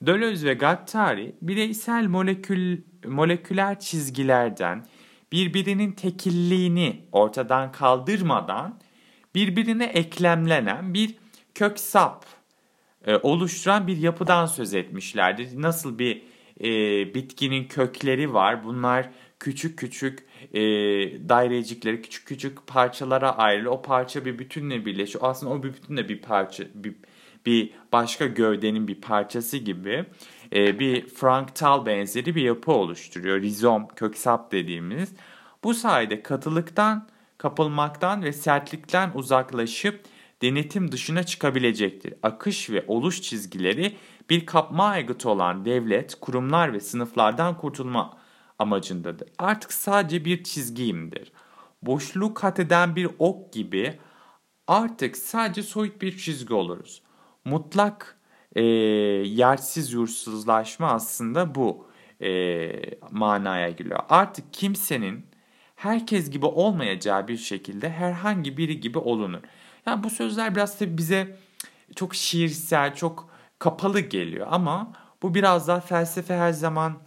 Deleuze 0.01 0.48
ve 0.48 0.54
Guattari 0.54 1.36
bireysel 1.42 2.08
molekül, 2.08 2.82
moleküler 3.06 3.80
çizgilerden 3.80 4.86
birbirinin 5.31 5.91
tekilliğini 5.91 7.01
ortadan 7.12 7.71
kaldırmadan 7.71 8.79
birbirine 9.36 9.86
eklemlenen 9.86 10.93
bir 10.93 11.15
kök 11.55 11.79
sap 11.79 12.25
e, 13.05 13.15
oluşturan 13.15 13.88
bir 13.88 13.98
yapıdan 13.98 14.45
söz 14.45 14.74
etmişlerdi. 14.74 15.62
Nasıl 15.62 16.00
bir 16.00 16.21
e, 16.63 16.69
bitkinin 17.13 17.67
kökleri 17.67 18.33
var. 18.33 18.63
Bunlar 18.63 19.09
küçük 19.39 19.79
küçük 19.79 20.19
e, 20.53 20.62
dairecikleri 21.29 22.01
küçük 22.01 22.27
küçük 22.27 22.67
parçalara 22.67 23.38
ayrılıyor. 23.38 23.71
O 23.71 23.81
parça 23.81 24.25
bir 24.25 24.39
bütünle 24.39 24.86
birleşiyor. 24.86 25.24
Aslında 25.27 25.53
o 25.53 25.63
bir 25.63 25.74
bütünle 25.74 26.09
bir 26.09 26.21
parça 26.21 26.63
bir, 26.74 26.95
bir 27.45 27.74
başka 27.91 28.25
gövdenin 28.25 28.88
bir 28.88 29.01
parçası 29.01 29.57
gibi 29.57 30.05
e, 30.56 30.79
bir 30.79 31.08
franktal 31.08 31.86
benzeri 31.86 32.36
bir 32.36 32.41
yapı 32.41 32.72
oluşturuyor. 32.72 33.41
Rizom, 33.41 33.88
köksap 33.88 34.51
dediğimiz. 34.51 35.13
Bu 35.63 35.74
sayede 35.74 36.24
katılıktan, 36.24 37.08
kapılmaktan 37.38 38.24
ve 38.24 38.34
sertlikten 38.34 39.12
uzaklaşıp 39.13 40.06
denetim 40.41 40.91
dışına 40.91 41.24
çıkabilecektir. 41.24 42.13
Akış 42.24 42.70
ve 42.70 42.86
oluş 42.88 43.22
çizgileri 43.22 43.96
bir 44.29 44.46
kapma 44.46 44.86
aygıtı 44.86 45.29
olan 45.29 45.65
devlet, 45.65 46.15
kurumlar 46.15 46.74
ve 46.74 46.79
sınıflardan 46.79 47.58
kurtulma 47.58 48.18
amacındadır. 48.60 49.29
Artık 49.38 49.74
sadece 49.74 50.25
bir 50.25 50.44
çizgiyimdir. 50.44 51.32
Boşluğu 51.82 52.34
kat 52.34 52.60
eden 52.60 52.96
bir 52.96 53.10
ok 53.20 53.53
gibi 53.53 54.00
artık 54.68 55.18
sadece 55.18 55.63
soyut 55.63 56.01
bir 56.01 56.18
çizgi 56.18 56.53
oluruz. 56.53 57.01
Mutlak 57.46 58.19
e, 58.56 58.62
yersiz 58.62 59.94
yursuzlaşma 59.94 60.91
aslında 60.91 61.56
bu 61.56 61.88
e, 62.22 62.72
manaya 63.12 63.70
geliyor. 63.70 64.00
Artık 64.10 64.53
kimsenin 64.53 65.25
herkes 65.75 66.29
gibi 66.29 66.46
olmayacağı 66.46 67.27
bir 67.27 67.38
şekilde 67.38 67.89
herhangi 67.89 68.58
biri 68.58 68.79
gibi 68.79 68.98
olunur. 68.98 69.39
Yani 69.86 70.03
bu 70.03 70.10
sözler 70.10 70.56
biraz 70.56 70.79
tabii 70.79 70.98
bize 70.98 71.38
çok 71.96 72.15
şiirsel, 72.15 72.96
çok 72.96 73.29
kapalı 73.60 74.00
geliyor 74.00 74.48
ama 74.50 74.94
bu 75.22 75.36
biraz 75.36 75.68
daha 75.68 75.79
felsefe 75.79 76.34
her 76.36 76.51
zaman 76.51 76.98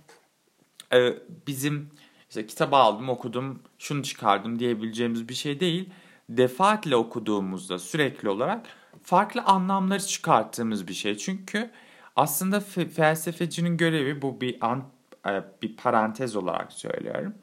e, 0.94 1.14
bizim 1.46 1.90
işte 2.28 2.46
kitabı 2.46 2.76
aldım 2.76 3.08
okudum 3.08 3.62
şunu 3.78 4.02
çıkardım 4.02 4.58
diyebileceğimiz 4.58 5.28
bir 5.28 5.34
şey 5.34 5.61
değil. 5.61 5.90
Defaatle 6.28 6.96
okuduğumuzda 6.96 7.78
sürekli 7.78 8.28
olarak 8.28 8.66
farklı 9.02 9.42
anlamları 9.42 10.06
çıkarttığımız 10.06 10.88
bir 10.88 10.94
şey. 10.94 11.16
Çünkü 11.16 11.71
aslında 12.16 12.61
felsefecinin 12.97 13.76
görevi 13.76 14.23
bu 14.23 14.40
bir 14.40 14.56
an, 14.61 14.85
e, 15.28 15.42
bir 15.62 15.76
parantez 15.76 16.37
olarak 16.37 16.73
söylüyorum. 16.73 17.35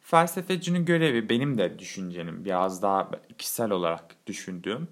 Felsefecinin 0.00 0.84
görevi 0.84 1.28
benim 1.28 1.58
de 1.58 1.78
düşüncenim 1.78 2.44
biraz 2.44 2.82
daha 2.82 3.10
kişisel 3.38 3.70
olarak 3.70 4.26
düşündüğüm. 4.26 4.88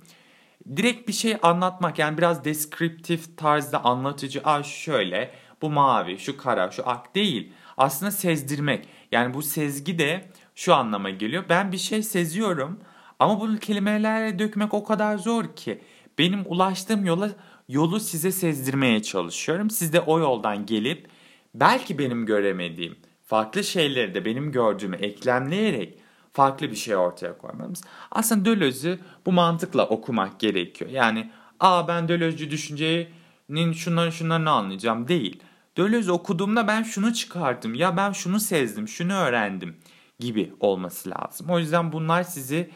Direkt 0.76 1.08
bir 1.08 1.12
şey 1.12 1.36
anlatmak 1.42 1.98
yani 1.98 2.18
biraz 2.18 2.44
deskriptif 2.44 3.36
tarzda 3.36 3.84
anlatıcı. 3.84 4.40
Aa 4.44 4.62
şöyle 4.62 5.30
bu 5.62 5.70
mavi 5.70 6.18
şu 6.18 6.36
kara 6.36 6.70
şu 6.70 6.88
ak 6.88 7.14
değil. 7.14 7.52
Aslında 7.76 8.10
sezdirmek 8.10 8.88
yani 9.12 9.34
bu 9.34 9.42
sezgi 9.42 9.98
de 9.98 10.30
şu 10.54 10.74
anlama 10.74 11.10
geliyor. 11.10 11.44
Ben 11.48 11.72
bir 11.72 11.78
şey 11.78 12.02
seziyorum 12.02 12.80
ama 13.18 13.40
bunu 13.40 13.58
kelimelerle 13.58 14.38
dökmek 14.38 14.74
o 14.74 14.84
kadar 14.84 15.18
zor 15.18 15.56
ki. 15.56 15.80
Benim 16.18 16.42
ulaştığım 16.46 17.04
yola 17.04 17.30
yolu 17.68 18.00
size 18.00 18.32
sezdirmeye 18.32 19.02
çalışıyorum. 19.02 19.70
Siz 19.70 19.92
de 19.92 20.00
o 20.00 20.18
yoldan 20.18 20.66
gelip 20.66 21.08
belki 21.54 21.98
benim 21.98 22.26
göremediğim 22.26 22.96
farklı 23.24 23.64
şeyleri 23.64 24.14
de 24.14 24.24
benim 24.24 24.52
gördüğümü 24.52 24.96
eklemleyerek 24.96 25.98
farklı 26.32 26.70
bir 26.70 26.76
şey 26.76 26.96
ortaya 26.96 27.38
koymamız. 27.38 27.82
Aslında 28.10 28.44
Deleuze'ü 28.44 28.98
bu 29.26 29.32
mantıkla 29.32 29.88
okumak 29.88 30.40
gerekiyor. 30.40 30.90
Yani 30.90 31.30
aa 31.60 31.88
ben 31.88 32.08
Deleuze'cü 32.08 32.50
düşüncenin 32.50 33.72
şunları 33.72 34.12
şunlarını 34.12 34.50
anlayacağım 34.50 35.08
değil. 35.08 35.42
Deleuze 35.76 36.12
okuduğumda 36.12 36.68
ben 36.68 36.82
şunu 36.82 37.14
çıkardım 37.14 37.74
ya 37.74 37.96
ben 37.96 38.12
şunu 38.12 38.40
sezdim 38.40 38.88
şunu 38.88 39.12
öğrendim 39.12 39.76
gibi 40.18 40.52
olması 40.60 41.10
lazım. 41.10 41.46
O 41.50 41.58
yüzden 41.58 41.92
bunlar 41.92 42.22
sizi 42.22 42.70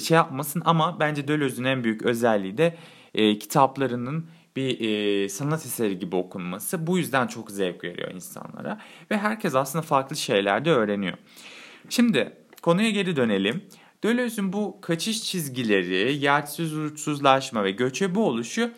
şey 0.00 0.14
yapmasın 0.14 0.62
ama 0.64 1.00
bence 1.00 1.28
Deleuze'ün 1.28 1.64
en 1.64 1.84
büyük 1.84 2.02
özelliği 2.02 2.58
de 2.58 2.76
e, 3.14 3.38
kitaplarının 3.38 4.26
bir 4.56 4.80
e, 4.80 5.28
sanat 5.28 5.66
eseri 5.66 5.98
gibi 5.98 6.16
okunması. 6.16 6.86
Bu 6.86 6.98
yüzden 6.98 7.26
çok 7.26 7.50
zevk 7.50 7.84
veriyor 7.84 8.10
insanlara 8.10 8.80
ve 9.10 9.18
herkes 9.18 9.54
aslında 9.54 9.82
farklı 9.82 10.16
şeyler 10.16 10.64
de 10.64 10.70
öğreniyor. 10.70 11.16
Şimdi 11.88 12.32
konuya 12.62 12.90
geri 12.90 13.16
dönelim. 13.16 13.62
Deleuze'ün 14.02 14.52
bu 14.52 14.80
kaçış 14.80 15.22
çizgileri, 15.24 16.16
yersiz 16.16 16.76
uçsuzlaşma 16.78 17.64
ve 17.64 17.70
göçebe 17.70 18.18
oluşu 18.18 18.70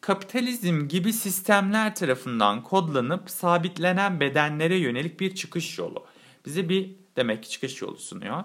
kapitalizm 0.00 0.88
gibi 0.88 1.12
sistemler 1.12 1.94
tarafından 1.94 2.62
kodlanıp 2.62 3.30
sabitlenen 3.30 4.20
bedenlere 4.20 4.76
yönelik 4.76 5.20
bir 5.20 5.34
çıkış 5.34 5.78
yolu. 5.78 6.06
Bize 6.46 6.68
bir 6.68 6.90
demek 7.16 7.42
ki 7.42 7.50
çıkış 7.50 7.82
yolu 7.82 7.96
sunuyor. 7.96 8.44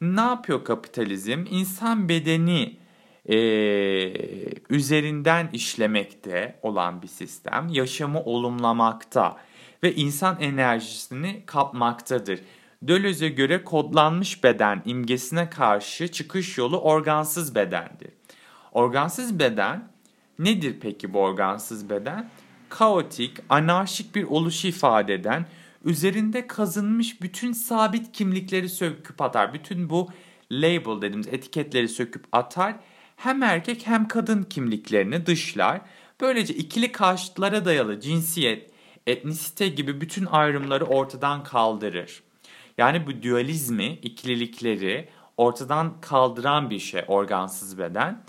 Ne 0.00 0.20
yapıyor 0.20 0.64
kapitalizm? 0.64 1.44
İnsan 1.50 2.08
bedeni 2.08 2.76
e, 3.28 3.36
üzerinden 4.70 5.48
işlemekte 5.52 6.58
olan 6.62 7.02
bir 7.02 7.08
sistem. 7.08 7.68
Yaşamı 7.68 8.20
olumlamakta 8.20 9.36
ve 9.82 9.94
insan 9.94 10.40
enerjisini 10.40 11.42
kapmaktadır. 11.46 12.40
Deleuze'e 12.82 13.28
göre 13.28 13.64
kodlanmış 13.64 14.44
beden 14.44 14.82
imgesine 14.84 15.50
karşı 15.50 16.08
çıkış 16.08 16.58
yolu 16.58 16.80
organsız 16.80 17.54
bedendir. 17.54 18.10
Organsız 18.72 19.38
beden 19.38 19.88
nedir 20.38 20.76
peki 20.80 21.14
bu 21.14 21.20
organsız 21.20 21.90
beden? 21.90 22.30
Kaotik, 22.68 23.36
anarşik 23.48 24.14
bir 24.14 24.24
oluşu 24.24 24.68
ifade 24.68 25.14
eden, 25.14 25.46
üzerinde 25.84 26.46
kazınmış 26.46 27.22
bütün 27.22 27.52
sabit 27.52 28.12
kimlikleri 28.12 28.68
söküp 28.68 29.20
atar. 29.20 29.54
Bütün 29.54 29.90
bu 29.90 30.08
label 30.52 31.02
dediğimiz 31.02 31.26
etiketleri 31.26 31.88
söküp 31.88 32.24
atar. 32.32 32.74
Hem 33.16 33.42
erkek 33.42 33.86
hem 33.86 34.08
kadın 34.08 34.42
kimliklerini 34.42 35.26
dışlar. 35.26 35.80
Böylece 36.20 36.54
ikili 36.54 36.92
karşıtlara 36.92 37.64
dayalı 37.64 38.00
cinsiyet, 38.00 38.70
etnisite 39.06 39.68
gibi 39.68 40.00
bütün 40.00 40.26
ayrımları 40.26 40.84
ortadan 40.84 41.44
kaldırır. 41.44 42.22
Yani 42.78 43.06
bu 43.06 43.22
dualizmi, 43.22 43.86
ikililikleri 43.86 45.08
ortadan 45.36 46.00
kaldıran 46.00 46.70
bir 46.70 46.78
şey 46.78 47.04
organsız 47.08 47.78
beden. 47.78 48.22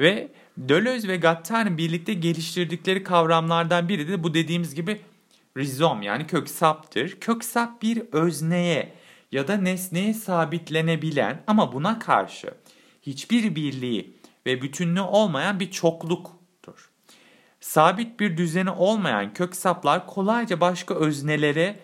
Ve 0.00 0.28
Deleuze 0.58 1.08
ve 1.08 1.16
Guattari 1.16 1.78
birlikte 1.78 2.14
geliştirdikleri 2.14 3.02
kavramlardan 3.02 3.88
biri 3.88 4.08
de 4.08 4.22
bu 4.22 4.34
dediğimiz 4.34 4.74
gibi 4.74 5.00
rizom 5.56 6.02
yani 6.02 6.26
köksaptır. 6.26 7.20
Köksap 7.20 7.82
bir 7.82 8.02
özneye 8.12 8.94
ya 9.32 9.48
da 9.48 9.56
nesneye 9.56 10.14
sabitlenebilen 10.14 11.42
ama 11.46 11.72
buna 11.72 11.98
karşı 11.98 12.54
hiçbir 13.02 13.54
birliği 13.54 14.16
ve 14.46 14.62
bütünlüğü 14.62 15.00
olmayan 15.00 15.60
bir 15.60 15.70
çokluk 15.70 16.44
Sabit 17.64 18.20
bir 18.20 18.36
düzeni 18.36 18.70
olmayan 18.70 19.34
kök 19.34 19.56
saplar 19.56 20.06
kolayca 20.06 20.60
başka 20.60 20.94
öznelere 20.94 21.76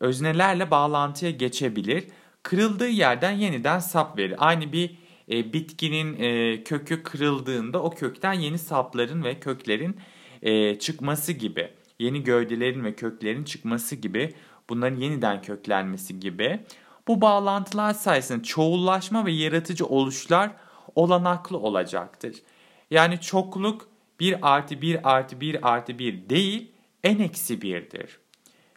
öznelerle 0.00 0.70
bağlantıya 0.70 1.30
geçebilir. 1.30 2.04
Kırıldığı 2.42 2.88
yerden 2.88 3.30
yeniden 3.30 3.78
sap 3.78 4.18
verir. 4.18 4.34
Aynı 4.38 4.72
bir 4.72 4.98
e, 5.30 5.52
bitkinin 5.52 6.16
e, 6.20 6.64
kökü 6.64 7.02
kırıldığında 7.02 7.82
o 7.82 7.90
kökten 7.90 8.32
yeni 8.32 8.58
sapların 8.58 9.24
ve 9.24 9.40
köklerin 9.40 9.96
e, 10.42 10.78
çıkması 10.78 11.32
gibi, 11.32 11.70
yeni 11.98 12.22
gövdelerin 12.22 12.84
ve 12.84 12.94
köklerin 12.94 13.44
çıkması 13.44 13.96
gibi, 13.96 14.34
bunların 14.68 14.96
yeniden 14.96 15.42
köklenmesi 15.42 16.20
gibi. 16.20 16.60
Bu 17.08 17.20
bağlantılar 17.20 17.94
sayesinde 17.94 18.42
çoğullaşma 18.42 19.26
ve 19.26 19.32
yaratıcı 19.32 19.86
oluşlar 19.86 20.50
olanaklı 20.94 21.58
olacaktır. 21.58 22.42
Yani 22.90 23.20
çokluk 23.20 23.88
1 24.20 24.54
artı 24.54 24.80
1 24.82 25.14
artı 25.14 25.40
1 25.40 25.72
artı 25.72 25.98
1 25.98 26.28
değil, 26.28 26.72
n 27.04 27.24
eksi 27.24 27.58
1'dir. 27.58 28.18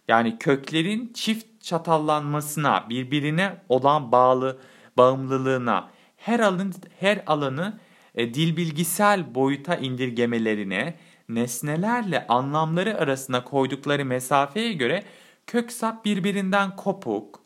Yani 0.08 0.38
köklerin 0.38 1.14
çift 1.14 1.62
çatallanmasına, 1.62 2.90
birbirine 2.90 3.58
olan 3.70 4.12
bağlı 4.12 4.60
bağımlılığına, 4.98 5.90
her 6.18 6.40
alanı 6.40 6.72
her 7.00 7.24
alanı 7.28 7.80
e, 8.16 8.34
dil 8.34 8.58
bilgisel 8.58 9.36
boyuta 9.36 9.76
indirgemelerine, 9.76 10.96
nesnelerle 11.30 12.28
anlamları 12.28 12.98
arasında 12.98 13.44
koydukları 13.44 14.06
mesafeye 14.06 14.74
göre 14.74 15.04
köksap 15.48 16.06
birbirinden 16.06 16.76
kopuk, 16.76 17.40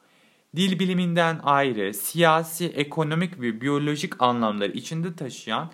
dil 0.56 0.80
biliminden 0.80 1.40
ayrı, 1.44 1.94
siyasi, 1.94 2.68
ekonomik 2.68 3.42
ve 3.42 3.62
biyolojik 3.62 4.22
anlamları 4.22 4.72
içinde 4.72 5.16
taşıyan 5.16 5.72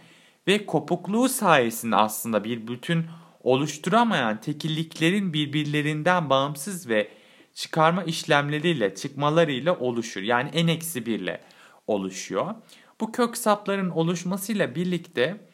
ve 0.48 0.66
kopukluğu 0.66 1.30
sayesinde 1.30 1.96
aslında 1.96 2.44
bir 2.44 2.68
bütün 2.68 3.06
oluşturamayan 3.44 4.42
tekilliklerin 4.42 5.34
birbirlerinden 5.34 6.30
bağımsız 6.30 6.90
ve 6.90 7.12
çıkarma 7.54 8.04
işlemleriyle, 8.04 8.96
çıkmalarıyla 8.96 9.76
oluşur. 9.80 10.22
Yani 10.22 10.68
n 10.68 10.72
eksi 10.72 11.06
1 11.06 11.20
ile 11.20 11.42
oluşuyor. 11.88 12.56
Bu 13.02 13.12
kök 13.12 13.38
sapların 13.38 13.90
oluşmasıyla 13.90 14.76
birlikte 14.76 15.47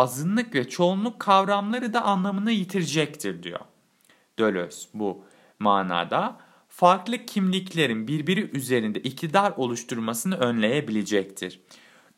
azınlık 0.00 0.54
ve 0.54 0.68
çoğunluk 0.68 1.20
kavramları 1.20 1.92
da 1.92 2.02
anlamını 2.02 2.50
yitirecektir 2.50 3.42
diyor. 3.42 3.60
Dölöz 4.38 4.88
bu 4.94 5.24
manada 5.58 6.36
farklı 6.68 7.26
kimliklerin 7.26 8.08
birbiri 8.08 8.50
üzerinde 8.56 9.00
iktidar 9.00 9.52
oluşturmasını 9.56 10.36
önleyebilecektir. 10.36 11.60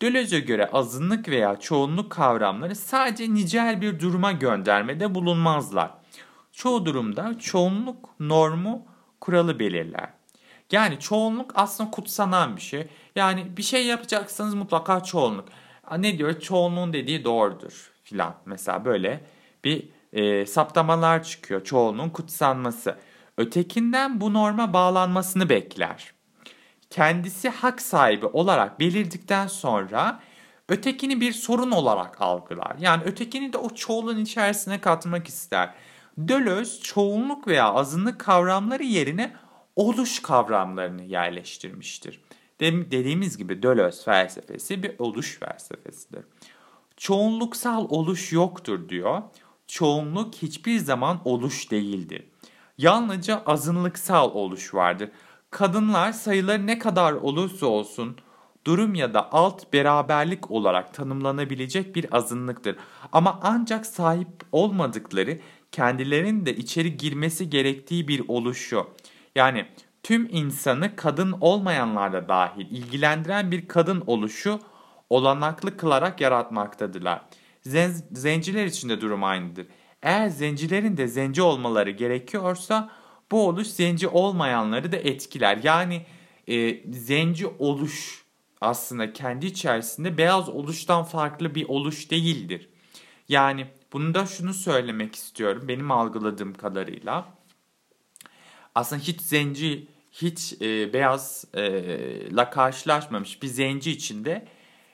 Döloz'e 0.03 0.41
göre 0.41 0.71
azınlık 0.71 1.29
veya 1.29 1.61
çoğunluk 1.61 2.13
kavramları 2.13 2.77
sadece 2.77 3.35
nicel 3.35 3.81
bir 3.81 4.01
duruma 4.01 4.33
göndermede 4.33 5.15
bulunmazlar. 5.15 5.91
Çoğu 6.53 6.87
durumda 6.87 7.39
çoğunluk 7.39 8.11
normu 8.21 8.87
kuralı 9.21 9.59
belirler. 9.59 10.09
Yani 10.73 10.99
çoğunluk 10.99 11.53
aslında 11.55 11.91
kutsanan 11.91 12.57
bir 12.57 12.61
şey. 12.61 12.87
Yani 13.17 13.57
bir 13.57 13.63
şey 13.63 13.87
yapacaksanız 13.87 14.55
mutlaka 14.55 15.03
çoğunluk. 15.03 15.49
Ne 15.99 16.19
diyor? 16.19 16.41
Çoğunluğun 16.41 16.93
dediği 16.93 17.25
doğrudur 17.25 17.91
filan. 18.03 18.35
Mesela 18.47 18.85
böyle 18.85 19.21
bir 19.65 19.89
e, 20.13 20.47
saptamalar 20.47 21.23
çıkıyor. 21.23 21.65
Çoğunluğun 21.65 22.11
kutsanması. 22.11 22.97
Ötekinden 23.37 24.21
bu 24.21 24.33
norma 24.33 24.73
bağlanmasını 24.73 25.49
bekler. 25.49 26.13
Kendisi 26.91 27.49
hak 27.49 27.83
sahibi 27.83 28.27
olarak 28.27 28.81
belirdikten 28.81 29.47
sonra 29.47 30.21
ötekini 30.69 31.21
bir 31.21 31.33
sorun 31.33 31.71
olarak 31.71 32.21
algılar. 32.21 32.77
Yani 32.81 33.03
ötekini 33.05 33.53
de 33.53 33.59
o 33.59 33.71
çoğulun 33.71 34.19
içerisine 34.19 34.81
katmak 34.81 35.29
ister. 35.29 35.75
Dölöz 36.29 36.81
çoğunluk 36.81 37.49
veya 37.49 37.73
azınlık 37.73 38.19
kavramları 38.19 38.83
yerine 38.83 39.33
oluş 39.77 40.23
kavramlarını 40.23 41.03
yerleştirmiştir. 41.03 42.21
Dediğimiz 42.61 43.39
gibi 43.39 43.63
Dölöz 43.63 44.05
felsefesi 44.05 44.83
bir 44.83 44.95
oluş 44.99 45.39
felsefesidir. 45.39 46.25
Çoğunluksal 46.97 47.87
oluş 47.91 48.33
yoktur 48.33 48.89
diyor. 48.89 49.23
Çoğunluk 49.67 50.35
hiçbir 50.35 50.79
zaman 50.79 51.21
oluş 51.25 51.71
değildir. 51.71 52.25
Yalnızca 52.79 53.43
azınlıksal 53.47 54.31
oluş 54.31 54.75
vardır. 54.75 55.11
Kadınlar 55.51 56.13
sayıları 56.13 56.67
ne 56.67 56.79
kadar 56.79 57.13
olursa 57.13 57.67
olsun 57.67 58.17
durum 58.67 58.95
ya 58.95 59.15
da 59.15 59.33
alt 59.33 59.73
beraberlik 59.73 60.51
olarak 60.51 60.95
tanımlanabilecek 60.95 61.97
bir 61.97 62.17
azınlıktır. 62.17 62.77
Ama 63.13 63.41
ancak 63.43 63.87
sahip 63.87 64.29
olmadıkları 64.53 65.39
kendilerinin 65.73 66.47
de 66.47 66.57
içeri 66.57 66.97
girmesi 66.97 67.51
gerektiği 67.51 68.09
bir 68.09 68.29
oluşu. 68.29 68.87
Yani 69.37 69.67
tüm 70.03 70.29
insanı 70.31 70.97
kadın 70.97 71.35
olmayanlar 71.41 72.13
da 72.13 72.29
dahil 72.29 72.67
ilgilendiren 72.71 73.51
bir 73.51 73.69
kadın 73.69 74.03
oluşu 74.07 74.61
olanaklı 75.11 75.77
kılarak 75.77 76.21
yaratmaktadırlar. 76.21 77.23
Zen 77.63 77.93
zenciler 78.13 78.67
için 78.67 78.89
de 78.89 79.01
durum 79.01 79.25
aynıdır. 79.25 79.67
Eğer 80.03 80.29
zencilerin 80.29 80.97
de 80.97 81.09
zenci 81.09 81.43
olmaları 81.43 81.91
gerekiyorsa 81.91 82.91
bu 83.31 83.49
oluş 83.49 83.67
zenci 83.67 84.09
olmayanları 84.09 84.93
da 84.93 84.97
etkiler. 84.97 85.61
Yani 85.63 86.07
e, 86.49 86.85
zenci 86.93 87.47
oluş 87.47 88.25
aslında 88.61 89.13
kendi 89.13 89.47
içerisinde 89.47 90.19
beyaz 90.19 90.49
oluştan 90.49 91.05
farklı 91.05 91.55
bir 91.55 91.69
oluş 91.69 92.11
değildir. 92.11 92.69
Yani 93.29 93.67
bunu 93.93 94.15
da 94.15 94.27
şunu 94.27 94.55
söylemek 94.55 95.15
istiyorum 95.15 95.65
benim 95.69 95.91
algıladığım 95.91 96.55
kadarıyla. 96.55 97.42
Aslında 98.75 99.03
hiç 99.03 99.21
zenci, 99.21 99.87
hiç 100.13 100.55
e, 100.63 100.93
beyazla 100.93 102.43
e, 102.43 102.51
karşılaşmamış 102.51 103.43
bir 103.43 103.47
zenci 103.47 103.91
içinde 103.91 104.47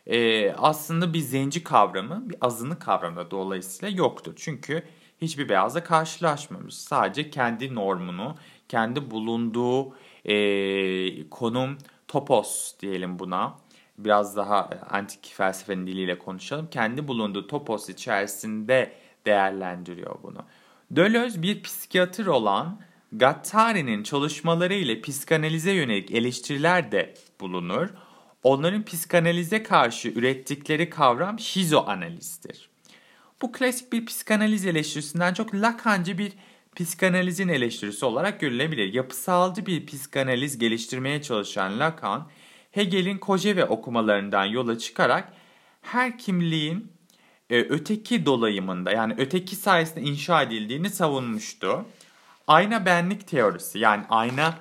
e, 0.06 0.52
aslında 0.52 1.14
bir 1.14 1.18
zenci 1.18 1.64
kavramı, 1.64 2.30
bir 2.30 2.36
azını 2.40 2.78
kavramı 2.78 3.30
dolayısıyla 3.30 3.96
yoktur. 3.96 4.32
Çünkü 4.36 4.82
hiçbir 5.20 5.48
beyazla 5.48 5.84
karşılaşmamış. 5.84 6.74
Sadece 6.74 7.30
kendi 7.30 7.74
normunu, 7.74 8.36
kendi 8.68 9.10
bulunduğu 9.10 9.94
e, 10.24 11.28
konum, 11.28 11.78
topos 12.08 12.74
diyelim 12.80 13.18
buna. 13.18 13.58
Biraz 13.98 14.36
daha 14.36 14.70
antik 14.90 15.26
felsefenin 15.26 15.86
diliyle 15.86 16.18
konuşalım. 16.18 16.68
Kendi 16.70 17.08
bulunduğu 17.08 17.46
topos 17.46 17.88
içerisinde 17.88 18.92
değerlendiriyor 19.26 20.22
bunu. 20.22 20.44
Dölöz 20.96 21.42
bir 21.42 21.62
psikiyatr 21.62 22.26
olan 22.26 22.80
Gattari'nin 23.12 24.02
çalışmaları 24.02 24.74
ile 24.74 25.00
psikanalize 25.00 25.72
yönelik 25.72 26.10
eleştiriler 26.10 26.92
de 26.92 27.14
bulunur. 27.40 27.88
Onların 28.42 28.84
psikanalize 28.84 29.62
karşı 29.62 30.08
ürettikleri 30.08 30.90
kavram 30.90 31.38
şizoanalizdir. 31.38 32.68
Bu 33.42 33.52
klasik 33.52 33.92
bir 33.92 34.06
psikanaliz 34.06 34.66
eleştirisinden 34.66 35.34
çok 35.34 35.54
Lacancı 35.54 36.18
bir 36.18 36.32
psikanalizin 36.76 37.48
eleştirisi 37.48 38.04
olarak 38.04 38.40
görülebilir. 38.40 38.94
Yapısalcı 38.94 39.66
bir 39.66 39.86
psikanaliz 39.86 40.58
geliştirmeye 40.58 41.22
çalışan 41.22 41.78
Lacan, 41.78 42.28
Hegel'in 42.70 43.18
Kojève 43.18 43.64
okumalarından 43.64 44.44
yola 44.44 44.78
çıkarak 44.78 45.32
her 45.82 46.18
kimliğin 46.18 46.92
e, 47.50 47.56
öteki 47.56 48.26
dolayımında 48.26 48.92
yani 48.92 49.14
öteki 49.18 49.56
sayesinde 49.56 50.00
inşa 50.00 50.42
edildiğini 50.42 50.90
savunmuştu. 50.90 51.86
Ayna 52.48 52.86
benlik 52.86 53.26
teorisi 53.26 53.78
yani 53.78 54.04
ayna 54.08 54.54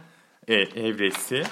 e, 0.48 0.54
evresi 0.56 1.44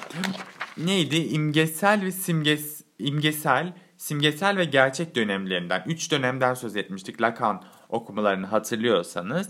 neydi? 0.77 1.15
İmgesel 1.15 2.01
ve 2.01 2.11
simges, 2.11 2.83
imgesel, 2.99 3.73
simgesel 3.97 4.57
ve 4.57 4.65
gerçek 4.65 5.15
dönemlerinden, 5.15 5.83
üç 5.87 6.11
dönemden 6.11 6.53
söz 6.53 6.75
etmiştik 6.75 7.21
Lacan 7.21 7.63
okumalarını 7.89 8.45
hatırlıyorsanız. 8.45 9.49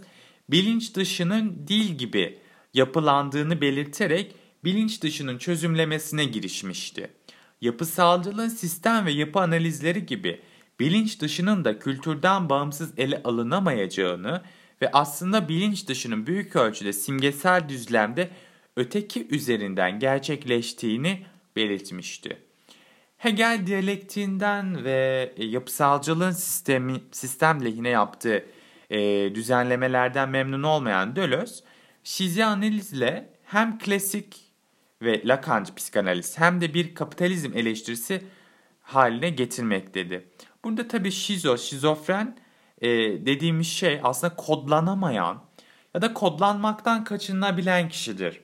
Bilinç 0.50 0.96
dışının 0.96 1.68
dil 1.68 1.98
gibi 1.98 2.40
yapılandığını 2.74 3.62
belirterek 3.62 4.36
bilinç 4.64 5.02
dışının 5.02 5.38
çözümlemesine 5.38 6.26
girişmişti. 6.26 7.12
Yapısalcılığın 7.62 8.50
sistem 8.50 9.06
ve 9.06 9.12
yapı 9.12 9.40
analizleri 9.40 10.06
gibi 10.06 10.42
bilinç 10.80 11.22
dışının 11.22 11.66
da 11.66 11.80
kültürden 11.80 12.50
bağımsız 12.50 12.94
ele 12.98 13.22
alınamayacağını 13.24 14.42
ve 14.82 14.90
aslında 14.94 15.50
bilinç 15.50 15.88
dışının 15.88 16.28
büyük 16.28 16.56
ölçüde 16.56 16.94
simgesel 16.94 17.70
düzlemde 17.70 18.30
öteki 18.76 19.28
üzerinden 19.28 20.00
gerçekleştiğini 20.00 21.26
belirtmişti. 21.56 22.38
Hegel 23.18 23.68
diyalektiğinden 23.68 24.84
ve 24.84 25.34
yapısalcılığın 25.38 26.32
sistemi, 26.32 27.02
sistem 27.12 27.66
lehine 27.66 27.90
yaptığı 27.90 28.46
e, 28.90 29.00
düzenlemelerden 29.36 30.30
memnun 30.30 30.64
olmayan 30.64 31.16
Deleuze, 31.16 31.64
şizi 32.04 32.46
analizle 32.46 33.30
hem 33.44 33.78
klasik 33.78 34.42
ve 35.02 35.22
Lacancı 35.26 35.76
psikanaliz 35.76 36.40
hem 36.40 36.62
de 36.62 36.74
bir 36.74 36.96
kapitalizm 36.96 37.58
eleştirisi 37.58 38.22
haline 38.82 39.30
getirmektedir. 39.30 40.24
Burada 40.64 40.88
tabi 40.88 41.12
şizo, 41.12 41.58
şizofren 41.58 42.38
e, 42.82 42.90
dediğimiz 43.26 43.68
şey 43.68 44.00
aslında 44.04 44.36
kodlanamayan 44.36 45.44
ya 45.94 46.02
da 46.02 46.14
kodlanmaktan 46.14 47.04
kaçınılabilen 47.04 47.90
kişidir. 47.90 48.42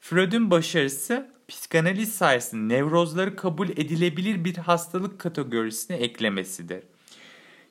Freud'un 0.00 0.50
başarısı 0.50 1.30
psikanaliz 1.48 2.14
sayesinde 2.14 2.74
nevrozları 2.74 3.36
kabul 3.36 3.68
edilebilir 3.68 4.44
bir 4.44 4.56
hastalık 4.56 5.18
kategorisine 5.18 5.96
eklemesidir. 5.96 6.84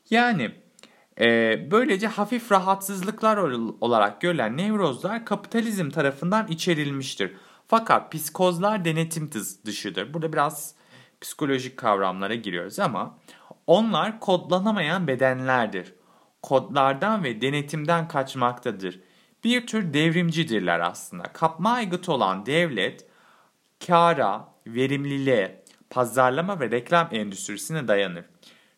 Yani 0.10 0.52
e, 1.20 1.28
böylece 1.72 2.08
hafif 2.08 2.52
rahatsızlıklar 2.52 3.38
olarak 3.82 4.22
görülen 4.22 4.58
nevrozlar 4.58 5.26
kapitalizm 5.26 5.90
tarafından 5.90 6.48
içerilmiştir. 6.48 7.34
Fakat 7.68 8.12
psikozlar 8.12 8.86
denetim 8.86 9.30
dışıdır. 9.66 10.14
Burada 10.14 10.34
biraz 10.34 10.76
psikolojik 11.22 11.78
kavramlara 11.78 12.36
giriyoruz 12.36 12.80
ama 12.80 13.18
onlar 13.70 14.20
kodlanamayan 14.20 15.08
bedenlerdir. 15.08 15.94
Kodlardan 16.42 17.24
ve 17.24 17.42
denetimden 17.42 18.08
kaçmaktadır. 18.08 19.00
Bir 19.44 19.68
tür 19.68 19.94
devrimcidirler 19.94 20.80
aslında. 20.80 21.24
Kapma 21.24 21.72
aygıt 21.72 22.10
olan 22.10 22.46
devlet, 22.46 23.06
kara, 23.88 24.48
verimliliğe, 24.68 25.64
pazarlama 25.90 26.60
ve 26.60 26.72
reklam 26.72 27.10
endüstrisine 27.12 27.88
dayanır. 27.88 28.26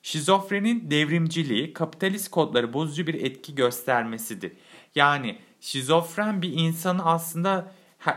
Şizofrenin 0.02 0.92
devrimciliği 0.92 1.74
kapitalist 1.74 2.32
kodları 2.32 2.74
bozucu 2.74 3.08
bir 3.08 3.14
etki 3.14 3.56
göstermesidir. 3.56 4.54
Yani 4.96 5.38
şizofren 5.60 6.42
bir 6.42 6.54
insanı 6.54 7.06
aslında 7.06 7.72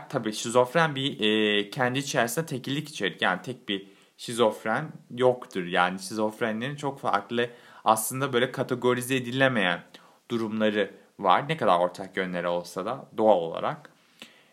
tabii 0.09 0.33
şizofren 0.33 0.95
bir 0.95 1.19
e, 1.19 1.69
kendi 1.69 1.99
içerisinde 1.99 2.45
tekillik 2.45 2.89
içerir. 2.89 3.17
Yani 3.21 3.41
tek 3.41 3.69
bir 3.69 3.94
şizofren 4.17 4.91
yoktur. 5.17 5.63
Yani 5.63 5.99
şizofrenlerin 5.99 6.75
çok 6.75 6.99
farklı 6.99 7.49
aslında 7.85 8.33
böyle 8.33 8.51
kategorize 8.51 9.15
edilemeyen 9.15 9.83
durumları 10.31 10.91
var. 11.19 11.49
Ne 11.49 11.57
kadar 11.57 11.79
ortak 11.79 12.17
yönleri 12.17 12.47
olsa 12.47 12.85
da 12.85 13.05
doğal 13.17 13.37
olarak. 13.37 13.89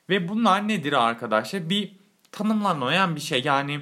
Ve 0.08 0.28
bunlar 0.28 0.68
nedir 0.68 0.92
arkadaşlar? 0.92 1.70
Bir 1.70 1.96
tanımlanmayan 2.32 3.16
bir 3.16 3.20
şey. 3.20 3.42
Yani 3.44 3.80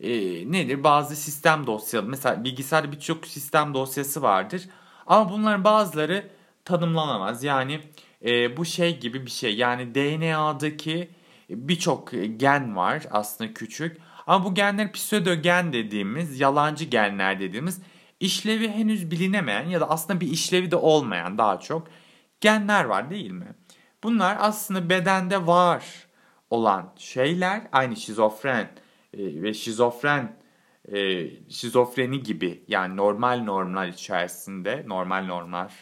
e, 0.00 0.10
nedir? 0.52 0.84
Bazı 0.84 1.16
sistem 1.16 1.66
dosyaları. 1.66 2.10
Mesela 2.10 2.44
bilgisayarda 2.44 2.92
birçok 2.92 3.26
sistem 3.26 3.74
dosyası 3.74 4.22
vardır. 4.22 4.68
Ama 5.06 5.30
bunların 5.30 5.64
bazıları 5.64 6.30
tanımlanamaz. 6.64 7.44
Yani 7.44 7.80
e, 8.24 8.56
bu 8.56 8.64
şey 8.64 9.00
gibi 9.00 9.26
bir 9.26 9.30
şey. 9.30 9.56
Yani 9.56 9.94
DNA'daki 9.94 11.10
birçok 11.50 12.10
gen 12.36 12.76
var 12.76 13.02
aslında 13.10 13.54
küçük. 13.54 13.96
Ama 14.26 14.44
bu 14.44 14.54
genler 14.54 14.92
pseudogen 14.92 15.72
dediğimiz, 15.72 16.40
yalancı 16.40 16.84
genler 16.84 17.40
dediğimiz 17.40 17.80
işlevi 18.20 18.68
henüz 18.68 19.10
bilinemeyen 19.10 19.68
ya 19.68 19.80
da 19.80 19.90
aslında 19.90 20.20
bir 20.20 20.30
işlevi 20.30 20.70
de 20.70 20.76
olmayan 20.76 21.38
daha 21.38 21.60
çok 21.60 21.88
genler 22.40 22.84
var 22.84 23.10
değil 23.10 23.30
mi? 23.30 23.54
Bunlar 24.02 24.36
aslında 24.40 24.90
bedende 24.90 25.46
var 25.46 25.84
olan 26.50 26.92
şeyler 26.96 27.62
aynı 27.72 27.96
şizofren 27.96 28.70
e, 29.12 29.42
ve 29.42 29.54
şizofren 29.54 30.36
e, 30.92 31.28
şizofreni 31.50 32.22
gibi 32.22 32.64
yani 32.68 32.96
normal 32.96 33.42
normlar 33.44 33.88
içerisinde 33.88 34.84
normal 34.86 35.24
normlar 35.24 35.72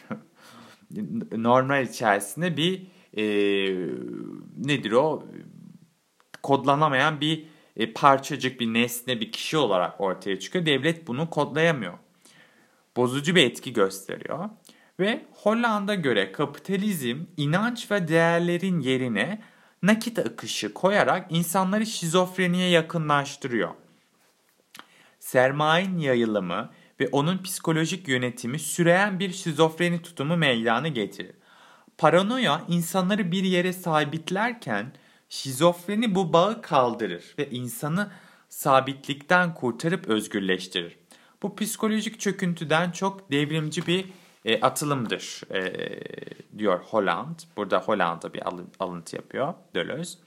normal 1.31 1.83
içerisinde 1.83 2.57
bir 2.57 2.87
e, 3.17 3.23
nedir 4.57 4.91
o 4.91 5.23
kodlanamayan 6.43 7.21
bir 7.21 7.50
e, 7.77 7.93
parçacık 7.93 8.59
bir 8.59 8.73
nesne 8.73 9.19
bir 9.19 9.31
kişi 9.31 9.57
olarak 9.57 10.01
ortaya 10.01 10.39
çıkıyor. 10.39 10.65
Devlet 10.65 11.07
bunu 11.07 11.29
kodlayamıyor. 11.29 11.93
Bozucu 12.95 13.35
bir 13.35 13.45
etki 13.45 13.73
gösteriyor. 13.73 14.49
Ve 14.99 15.25
Hollanda 15.31 15.95
göre 15.95 16.31
kapitalizm 16.31 17.25
inanç 17.37 17.91
ve 17.91 18.07
değerlerin 18.07 18.79
yerine 18.79 19.41
nakit 19.83 20.19
akışı 20.19 20.73
koyarak 20.73 21.27
insanları 21.29 21.85
şizofreniye 21.85 22.69
yakınlaştırıyor. 22.69 23.69
Sermayenin 25.19 25.99
yayılımı 25.99 26.69
ve 26.99 27.09
onun 27.11 27.43
psikolojik 27.43 28.07
yönetimi 28.07 28.59
süreyen 28.59 29.19
bir 29.19 29.31
şizofreni 29.31 30.01
tutumu 30.01 30.37
meydana 30.37 30.87
getirir. 30.87 31.35
Paranoya 31.97 32.61
insanları 32.67 33.31
bir 33.31 33.43
yere 33.43 33.73
sabitlerken 33.73 34.93
şizofreni 35.31 36.15
bu 36.15 36.33
bağı 36.33 36.61
kaldırır 36.61 37.35
ve 37.37 37.49
insanı 37.49 38.11
sabitlikten 38.49 39.53
kurtarıp 39.53 40.07
özgürleştirir. 40.07 40.97
Bu 41.43 41.55
psikolojik 41.55 42.19
çöküntüden 42.19 42.91
çok 42.91 43.31
devrimci 43.31 43.87
bir 43.87 44.05
e, 44.45 44.61
atılımdır 44.61 45.41
e, 45.53 45.73
diyor 46.57 46.79
Holland. 46.79 47.39
Burada 47.57 47.79
Holland'a 47.79 48.33
bir 48.33 48.41
alıntı 48.79 49.15
yapıyor 49.15 49.53
Deleuze. 49.75 50.19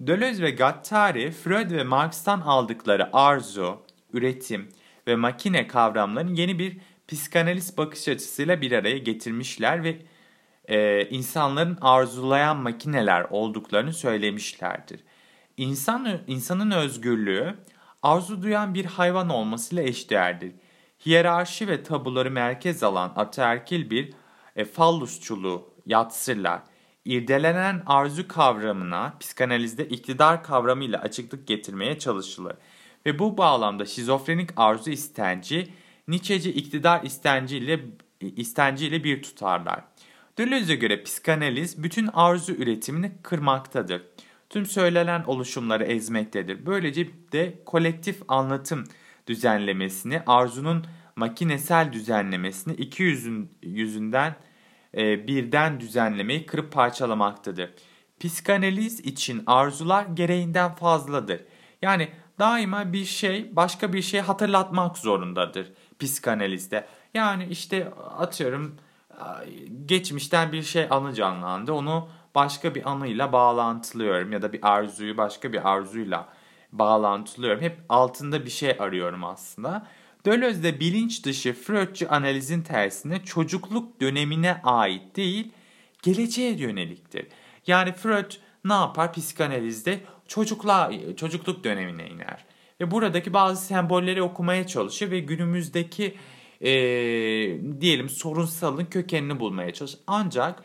Deleuze 0.00 0.42
ve 0.42 0.50
Gattari, 0.50 1.30
Freud 1.30 1.70
ve 1.70 1.84
Marx'tan 1.84 2.40
aldıkları 2.40 3.16
arzu, 3.16 3.82
üretim 4.12 4.68
ve 5.06 5.16
makine 5.16 5.66
kavramlarını 5.66 6.40
yeni 6.40 6.58
bir 6.58 6.78
psikanalist 7.08 7.78
bakış 7.78 8.08
açısıyla 8.08 8.60
bir 8.60 8.72
araya 8.72 8.98
getirmişler 8.98 9.84
ve 9.84 9.96
e, 10.68 11.08
insanların 11.08 11.78
arzulayan 11.80 12.56
makineler 12.56 13.26
olduklarını 13.30 13.92
söylemişlerdir. 13.92 15.00
İnsan, 15.56 16.18
insanın 16.26 16.70
özgürlüğü 16.70 17.54
arzu 18.02 18.42
duyan 18.42 18.74
bir 18.74 18.84
hayvan 18.84 19.28
olmasıyla 19.28 19.82
eşdeğerdir. 19.82 20.52
Hiyerarşi 21.06 21.68
ve 21.68 21.82
tabuları 21.82 22.30
merkez 22.30 22.82
alan 22.82 23.12
ataerkil 23.16 23.90
bir 23.90 24.12
e, 24.56 24.64
fallusçuluğu 24.64 25.74
yatsırlar. 25.86 26.60
İrdelenen 27.04 27.82
arzu 27.86 28.28
kavramına 28.28 29.14
psikanalizde 29.20 29.88
iktidar 29.88 30.42
kavramıyla 30.42 31.00
açıklık 31.00 31.46
getirmeye 31.46 31.98
çalışılır. 31.98 32.56
Ve 33.06 33.18
bu 33.18 33.38
bağlamda 33.38 33.86
şizofrenik 33.86 34.50
arzu 34.56 34.90
istenci, 34.90 35.68
Nietzscheci 36.08 36.52
iktidar 36.52 37.02
istenciyle, 37.02 37.80
istenciyle 38.20 39.04
bir 39.04 39.22
tutarlar. 39.22 39.84
Deleuze'e 40.38 40.74
göre 40.74 41.02
psikanaliz 41.02 41.82
bütün 41.82 42.10
arzu 42.12 42.52
üretimini 42.52 43.12
kırmaktadır. 43.22 44.02
Tüm 44.50 44.66
söylenen 44.66 45.24
oluşumları 45.24 45.84
ezmektedir. 45.84 46.66
Böylece 46.66 47.08
de 47.32 47.62
kolektif 47.66 48.22
anlatım 48.28 48.84
düzenlemesini, 49.26 50.22
arzunun 50.26 50.86
makinesel 51.16 51.92
düzenlemesini 51.92 52.74
iki 52.74 53.02
yüzün, 53.02 53.50
yüzünden 53.62 54.36
e, 54.96 55.26
birden 55.26 55.80
düzenlemeyi 55.80 56.46
kırıp 56.46 56.72
parçalamaktadır. 56.72 57.70
Psikanaliz 58.20 59.00
için 59.00 59.42
arzular 59.46 60.06
gereğinden 60.06 60.74
fazladır. 60.74 61.40
Yani 61.82 62.08
daima 62.38 62.92
bir 62.92 63.04
şey 63.04 63.56
başka 63.56 63.92
bir 63.92 64.02
şey 64.02 64.20
hatırlatmak 64.20 64.98
zorundadır 64.98 65.72
psikanalizde. 65.98 66.86
Yani 67.14 67.46
işte 67.50 67.90
atıyorum 68.18 68.76
geçmişten 69.86 70.52
bir 70.52 70.62
şey 70.62 70.86
anı 70.90 71.14
canlandı. 71.14 71.72
Onu 71.72 72.08
başka 72.34 72.74
bir 72.74 72.90
anıyla 72.90 73.32
bağlantılıyorum 73.32 74.32
ya 74.32 74.42
da 74.42 74.52
bir 74.52 74.60
arzuyu 74.62 75.16
başka 75.16 75.52
bir 75.52 75.70
arzuyla 75.70 76.28
bağlantılıyorum. 76.72 77.60
Hep 77.60 77.78
altında 77.88 78.44
bir 78.44 78.50
şey 78.50 78.76
arıyorum 78.78 79.24
aslında. 79.24 79.86
Deleuze'de 80.24 80.80
bilinç 80.80 81.24
dışı 81.24 81.52
Freudcu 81.52 82.06
analizin 82.10 82.62
tersine 82.62 83.24
çocukluk 83.24 84.00
dönemine 84.00 84.60
ait 84.62 85.16
değil, 85.16 85.52
geleceğe 86.02 86.52
yöneliktir. 86.52 87.26
Yani 87.66 87.92
Freud 87.92 88.32
ne 88.64 88.72
yapar 88.72 89.12
psikanalizde? 89.12 90.00
Çocukla, 90.28 90.92
çocukluk 91.16 91.64
dönemine 91.64 92.08
iner. 92.08 92.44
Ve 92.80 92.90
buradaki 92.90 93.32
bazı 93.32 93.66
sembolleri 93.66 94.22
okumaya 94.22 94.66
çalışır 94.66 95.10
ve 95.10 95.20
günümüzdeki 95.20 96.14
e, 96.60 96.70
diyelim 97.80 98.08
sorunsalın 98.08 98.84
kökenini 98.84 99.40
bulmaya 99.40 99.72
çalışır. 99.72 100.00
Ancak 100.06 100.64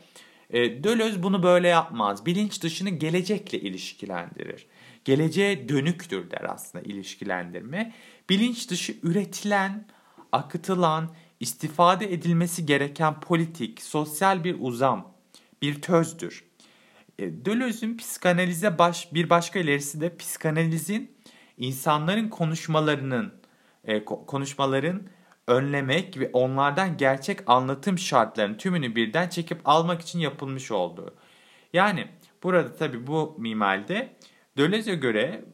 e, 0.50 0.84
Deleuze 0.84 1.24
bunu 1.24 1.44
böyle 1.44 1.68
yapmaz. 1.68 2.26
Bilinç 2.26 2.64
dışını 2.64 2.90
gelecekle 2.90 3.60
ilişkilendirir. 3.60 4.68
Geleceğe 5.06 5.70
dönüktür 5.70 6.32
der 6.32 6.46
aslında 6.50 6.84
ilişkilendirme. 6.84 7.94
Bilinç 8.30 8.70
dışı 8.70 8.96
üretilen, 9.04 9.88
akıtılan, 10.32 11.10
istifade 11.40 12.14
edilmesi 12.14 12.66
gereken 12.66 13.20
politik, 13.20 13.82
sosyal 13.82 14.44
bir 14.44 14.56
uzam, 14.60 15.14
bir 15.62 15.82
tözdür. 15.82 16.44
E, 17.20 17.46
Deleuze'ün 17.46 17.98
psikanalize 17.98 18.78
baş, 18.78 19.14
bir 19.14 19.30
başka 19.30 19.60
ilerisi 19.60 20.02
de 20.02 20.18
psikanalizin 20.18 21.12
insanların 21.58 22.30
konuşmalarının 22.30 23.34
e, 23.84 24.06
konuşmaların 24.06 25.02
önlemek 25.50 26.20
ve 26.20 26.30
onlardan 26.34 26.98
gerçek 26.98 27.40
anlatım 27.46 27.98
şartlarının 27.98 28.58
tümünü 28.58 28.96
birden 28.96 29.30
çekip 29.30 29.60
almak 29.66 30.02
için 30.02 30.20
yapılmış 30.20 30.72
olduğu. 30.72 31.16
Yani 31.74 32.08
burada 32.44 32.76
tabii 32.76 33.08
bu 33.08 33.36
mimalde 33.38 34.16
Deleuze'e 34.58 34.96
göre 34.96 35.46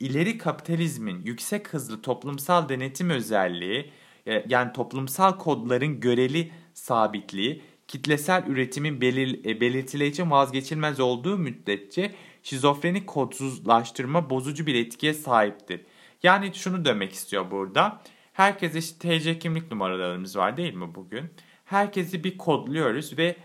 ileri 0.00 0.38
kapitalizmin 0.38 1.22
yüksek 1.24 1.68
hızlı 1.68 2.02
toplumsal 2.02 2.68
denetim 2.68 3.10
özelliği 3.10 3.90
e, 4.26 4.44
yani 4.48 4.72
toplumsal 4.72 5.38
kodların 5.38 6.00
göreli 6.00 6.52
sabitliği 6.74 7.62
kitlesel 7.88 8.46
üretimin 8.46 9.00
belir, 9.00 9.44
e, 9.44 9.60
belirtileyici 9.60 10.30
vazgeçilmez 10.30 11.00
olduğu 11.00 11.38
müddetçe 11.38 12.14
şizofrenik 12.42 13.06
kodsuzlaştırma 13.06 14.30
bozucu 14.30 14.66
bir 14.66 14.74
etkiye 14.74 15.14
sahiptir. 15.14 15.80
Yani 16.22 16.54
şunu 16.54 16.84
demek 16.84 17.12
istiyor 17.12 17.50
burada. 17.50 18.02
Herkese 18.38 18.78
işte 18.78 19.18
TC 19.18 19.38
kimlik 19.38 19.70
numaralarımız 19.70 20.36
var 20.36 20.56
değil 20.56 20.74
mi 20.74 20.94
bugün? 20.94 21.30
Herkesi 21.64 22.24
bir 22.24 22.38
kodluyoruz 22.38 23.18
ve 23.18 23.36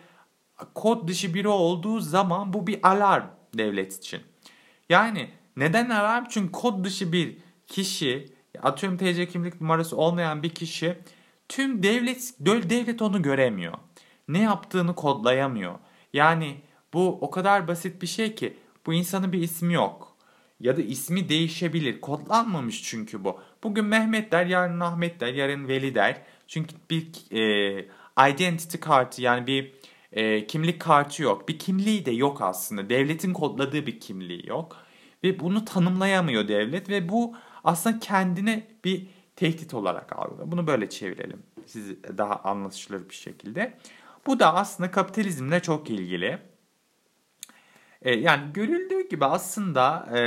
kod 0.75 1.07
dışı 1.07 1.33
biri 1.33 1.47
olduğu 1.47 1.99
zaman 1.99 2.53
bu 2.53 2.67
bir 2.67 2.87
alarm 2.87 3.23
devlet 3.57 3.97
için. 3.97 4.21
Yani 4.89 5.29
neden 5.57 5.89
alarm? 5.89 6.25
Çünkü 6.29 6.51
kod 6.51 6.85
dışı 6.85 7.11
bir 7.13 7.37
kişi, 7.67 8.25
atıyorum 8.61 8.97
TC 8.97 9.27
kimlik 9.27 9.61
numarası 9.61 9.97
olmayan 9.97 10.43
bir 10.43 10.49
kişi 10.49 10.97
tüm 11.49 11.83
devlet 11.83 12.33
devlet 12.39 13.01
onu 13.01 13.21
göremiyor. 13.21 13.73
Ne 14.27 14.41
yaptığını 14.41 14.95
kodlayamıyor. 14.95 15.79
Yani 16.13 16.61
bu 16.93 17.17
o 17.21 17.31
kadar 17.31 17.67
basit 17.67 18.01
bir 18.01 18.07
şey 18.07 18.35
ki 18.35 18.57
bu 18.85 18.93
insanın 18.93 19.33
bir 19.33 19.41
ismi 19.41 19.73
yok. 19.73 20.17
Ya 20.59 20.77
da 20.77 20.81
ismi 20.81 21.29
değişebilir. 21.29 22.01
Kodlanmamış 22.01 22.83
çünkü 22.83 23.23
bu. 23.23 23.39
Bugün 23.63 23.85
Mehmet 23.85 24.31
der, 24.31 24.45
yarın 24.45 24.79
Ahmet 24.79 25.19
der, 25.19 25.33
yarın 25.33 25.67
Veli 25.67 25.95
der. 25.95 26.21
Çünkü 26.47 26.75
bir 26.89 27.07
e, 27.31 27.85
identity 28.31 28.77
kartı 28.77 29.21
yani 29.21 29.47
bir 29.47 29.73
e, 30.11 30.47
kimlik 30.47 30.81
kartı 30.81 31.23
yok. 31.23 31.49
Bir 31.49 31.59
kimliği 31.59 32.05
de 32.05 32.11
yok 32.11 32.41
aslında. 32.41 32.89
Devletin 32.89 33.33
kodladığı 33.33 33.85
bir 33.85 33.99
kimliği 33.99 34.47
yok. 34.47 34.77
Ve 35.23 35.39
bunu 35.39 35.65
tanımlayamıyor 35.65 36.47
devlet 36.47 36.89
ve 36.89 37.09
bu 37.09 37.35
aslında 37.63 37.99
kendine 37.99 38.67
bir 38.85 39.07
tehdit 39.35 39.73
olarak 39.73 40.17
algılıyor. 40.19 40.51
Bunu 40.51 40.67
böyle 40.67 40.89
çevirelim. 40.89 41.43
Siz 41.65 42.03
daha 42.17 42.35
anlaşılır 42.35 43.09
bir 43.09 43.15
şekilde. 43.15 43.77
Bu 44.27 44.39
da 44.39 44.55
aslında 44.55 44.91
kapitalizmle 44.91 45.59
çok 45.59 45.89
ilgili. 45.89 46.39
E, 48.01 48.15
yani 48.15 48.53
görüldüğü 48.53 49.09
gibi 49.09 49.25
aslında 49.25 50.17
e, 50.17 50.21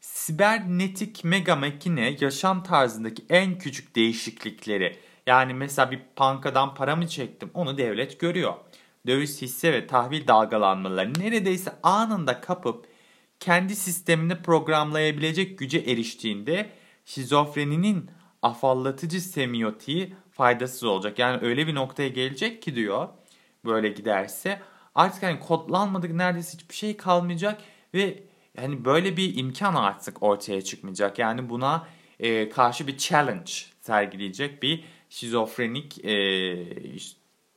sibernetik 0.00 1.24
mega 1.24 1.56
makine 1.56 2.16
yaşam 2.20 2.62
tarzındaki 2.62 3.24
en 3.30 3.58
küçük 3.58 3.96
değişiklikleri 3.96 4.98
yani 5.26 5.54
mesela 5.54 5.90
bir 5.90 6.00
bankadan 6.18 6.74
para 6.74 6.96
mı 6.96 7.08
çektim 7.08 7.50
onu 7.54 7.78
devlet 7.78 8.20
görüyor. 8.20 8.54
Döviz 9.06 9.42
hisse 9.42 9.72
ve 9.72 9.86
tahvil 9.86 10.26
dalgalanmaları 10.26 11.12
neredeyse 11.20 11.72
anında 11.82 12.40
kapıp 12.40 12.86
kendi 13.40 13.76
sistemini 13.76 14.42
programlayabilecek 14.42 15.58
güce 15.58 15.78
eriştiğinde 15.78 16.70
şizofreninin 17.04 18.10
afallatıcı 18.42 19.20
semiotiği 19.20 20.14
faydasız 20.30 20.84
olacak. 20.84 21.18
Yani 21.18 21.38
öyle 21.42 21.66
bir 21.66 21.74
noktaya 21.74 22.08
gelecek 22.08 22.62
ki 22.62 22.74
diyor 22.74 23.08
böyle 23.64 23.88
giderse 23.88 24.60
artık 24.94 25.22
hani 25.22 25.40
kodlanmadık 25.40 26.12
neredeyse 26.12 26.58
hiçbir 26.58 26.74
şey 26.74 26.96
kalmayacak 26.96 27.62
ve 27.94 28.29
yani 28.56 28.84
böyle 28.84 29.16
bir 29.16 29.36
imkan 29.36 29.74
artık 29.74 30.22
ortaya 30.22 30.62
çıkmayacak. 30.62 31.18
Yani 31.18 31.48
buna 31.50 31.88
e, 32.20 32.48
karşı 32.48 32.86
bir 32.86 32.98
challenge 32.98 33.52
sergileyecek 33.80 34.62
bir 34.62 34.84
şizofrenik 35.08 36.04
e, 36.04 36.14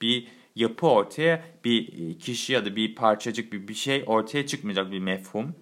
bir 0.02 0.28
yapı 0.56 0.88
ortaya 0.88 1.44
bir 1.64 2.20
kişi 2.20 2.54
ya 2.54 2.66
da 2.66 2.76
bir 2.76 2.96
parçacık 2.96 3.54
bir, 3.54 3.68
bir 3.68 3.74
şey 3.74 4.04
ortaya 4.08 4.48
çıkmayacak 4.48 4.92
bir 4.92 5.00
mefhum. 5.00 5.56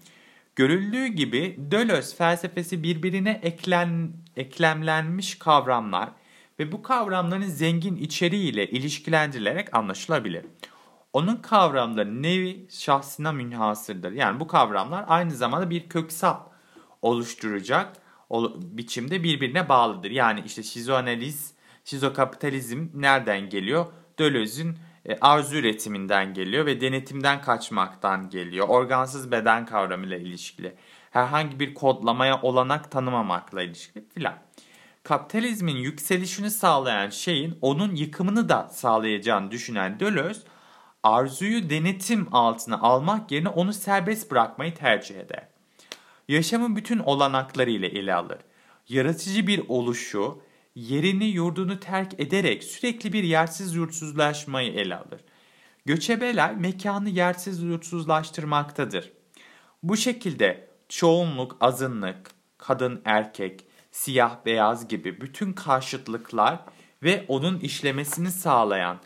Görüldüğü 0.55 1.07
gibi 1.07 1.55
Deleuze 1.57 2.15
felsefesi 2.15 2.83
birbirine 2.83 3.39
eklen, 3.43 4.13
eklemlenmiş 4.37 5.39
kavramlar 5.39 6.09
ve 6.59 6.71
bu 6.71 6.81
kavramların 6.81 7.47
zengin 7.47 7.95
içeriğiyle 7.95 8.69
ilişkilendirilerek 8.69 9.75
anlaşılabilir. 9.75 10.45
Onun 11.13 11.35
kavramları 11.35 12.23
nevi 12.23 12.67
şahsına 12.69 13.31
münhasırdır. 13.31 14.11
Yani 14.11 14.39
bu 14.39 14.47
kavramlar 14.47 15.05
aynı 15.07 15.31
zamanda 15.31 15.69
bir 15.69 15.89
köksap 15.89 16.51
oluşturacak 17.01 17.97
biçimde 18.55 19.23
birbirine 19.23 19.69
bağlıdır. 19.69 20.11
Yani 20.11 20.43
işte 20.45 20.63
şizoanaliz, 20.63 21.53
şizokapitalizm 21.85 22.87
nereden 22.93 23.49
geliyor? 23.49 23.85
Deleuze'ün 24.19 24.77
e, 25.05 25.17
arzu 25.21 25.55
üretiminden 25.55 26.33
geliyor 26.33 26.65
ve 26.65 26.81
denetimden 26.81 27.41
kaçmaktan 27.41 28.29
geliyor. 28.29 28.67
Organsız 28.69 29.31
beden 29.31 29.65
kavramıyla 29.65 30.17
ilişkili. 30.17 30.75
Herhangi 31.11 31.59
bir 31.59 31.73
kodlamaya 31.73 32.41
olanak 32.41 32.91
tanımamakla 32.91 33.61
ilişkili 33.61 34.05
filan. 34.13 34.35
Kapitalizmin 35.03 35.75
yükselişini 35.75 36.51
sağlayan 36.51 37.09
şeyin 37.09 37.57
onun 37.61 37.95
yıkımını 37.95 38.49
da 38.49 38.69
sağlayacağını 38.69 39.51
düşünen 39.51 39.99
Deleuze, 39.99 40.41
arzuyu 41.03 41.69
denetim 41.69 42.27
altına 42.31 42.79
almak 42.81 43.31
yerine 43.31 43.49
onu 43.49 43.73
serbest 43.73 44.31
bırakmayı 44.31 44.75
tercih 44.75 45.19
eder. 45.19 45.47
Yaşamın 46.27 46.75
bütün 46.75 46.99
olanaklarıyla 46.99 47.87
ele 47.87 48.13
alır. 48.13 48.37
Yaratıcı 48.89 49.47
bir 49.47 49.63
oluşu, 49.67 50.41
yerini 50.75 51.25
yurdunu 51.25 51.79
terk 51.79 52.19
ederek 52.19 52.63
sürekli 52.63 53.13
bir 53.13 53.23
yersiz 53.23 53.75
yurtsuzlaşmayı 53.75 54.73
ele 54.73 54.95
alır. 54.95 55.21
Göçebeler 55.85 56.55
mekanı 56.55 57.09
yersiz 57.09 57.63
yurtsuzlaştırmaktadır. 57.63 59.11
Bu 59.83 59.97
şekilde 59.97 60.67
çoğunluk, 60.89 61.57
azınlık, 61.61 62.31
kadın, 62.57 63.01
erkek, 63.05 63.65
siyah, 63.91 64.45
beyaz 64.45 64.87
gibi 64.87 65.21
bütün 65.21 65.53
karşıtlıklar 65.53 66.59
ve 67.03 67.25
onun 67.27 67.59
işlemesini 67.59 68.31
sağlayan 68.31 68.97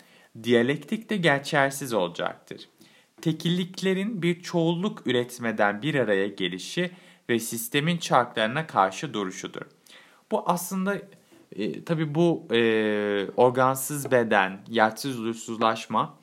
diyalektik 0.43 1.09
de 1.09 1.17
geçersiz 1.17 1.93
olacaktır. 1.93 2.69
Tekilliklerin 3.21 4.21
bir 4.21 4.41
çoğulluk 4.41 5.07
üretmeden 5.07 5.81
bir 5.81 5.95
araya 5.95 6.27
gelişi 6.27 6.91
ve 7.29 7.39
sistemin 7.39 7.97
çarklarına 7.97 8.67
karşı 8.67 9.13
duruşudur. 9.13 9.61
Bu 10.31 10.49
aslında 10.49 10.97
e, 11.55 11.83
tabii 11.83 12.15
bu 12.15 12.47
e, 12.51 13.27
organsız 13.37 14.11
beden, 14.11 14.61
yersiz 14.69 15.11
huzursuzlaşma 15.11 16.19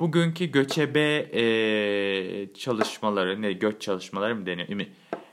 bugünkü 0.00 0.46
göçebe 0.46 1.18
e, 1.32 2.54
çalışmaları, 2.54 3.42
ne 3.42 3.52
göç 3.52 3.82
çalışmaları 3.82 4.36
mı 4.36 4.46
deniyor? 4.46 4.86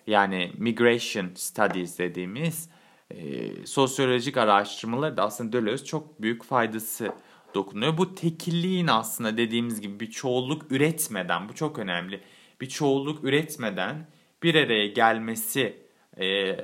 Yani 0.07 0.51
migration 0.57 1.31
studies 1.35 1.99
dediğimiz 1.99 2.69
e, 3.11 3.49
sosyolojik 3.65 4.37
araştırmaları 4.37 5.17
da 5.17 5.23
aslında 5.23 5.51
Deleuze 5.51 5.85
çok 5.85 6.21
büyük 6.21 6.43
faydası 6.43 7.11
dokunuyor. 7.55 7.97
Bu 7.97 8.15
tekilliğin 8.15 8.87
aslında 8.87 9.37
dediğimiz 9.37 9.81
gibi 9.81 9.99
bir 9.99 10.11
çoğulluk 10.11 10.71
üretmeden, 10.71 11.49
bu 11.49 11.55
çok 11.55 11.79
önemli, 11.79 12.21
bir 12.61 12.69
çoğulluk 12.69 13.23
üretmeden 13.23 14.07
bir 14.43 14.55
araya 14.55 14.87
gelmesi 14.87 15.77
e, 16.19 16.57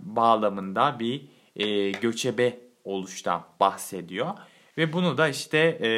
bağlamında 0.00 0.96
bir 1.00 1.28
e, 1.56 1.90
göçebe 1.90 2.58
oluştan 2.84 3.46
bahsediyor. 3.60 4.30
Ve 4.78 4.92
bunu 4.92 5.18
da 5.18 5.28
işte 5.28 5.58
e, 5.58 5.88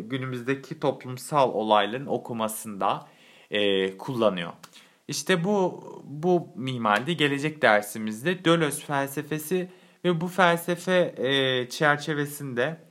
günümüzdeki 0.00 0.80
toplumsal 0.80 1.52
olayların 1.52 2.06
okumasında 2.06 3.08
e, 3.50 3.96
kullanıyor. 3.96 4.52
İşte 5.08 5.44
bu 5.44 5.84
bu 6.04 6.48
mimaride 6.56 7.12
gelecek 7.12 7.62
dersimizde 7.62 8.44
Deleuze 8.44 8.84
felsefesi 8.84 9.70
ve 10.04 10.20
bu 10.20 10.28
felsefe 10.28 11.14
e, 11.16 11.68
çerçevesinde 11.68 12.85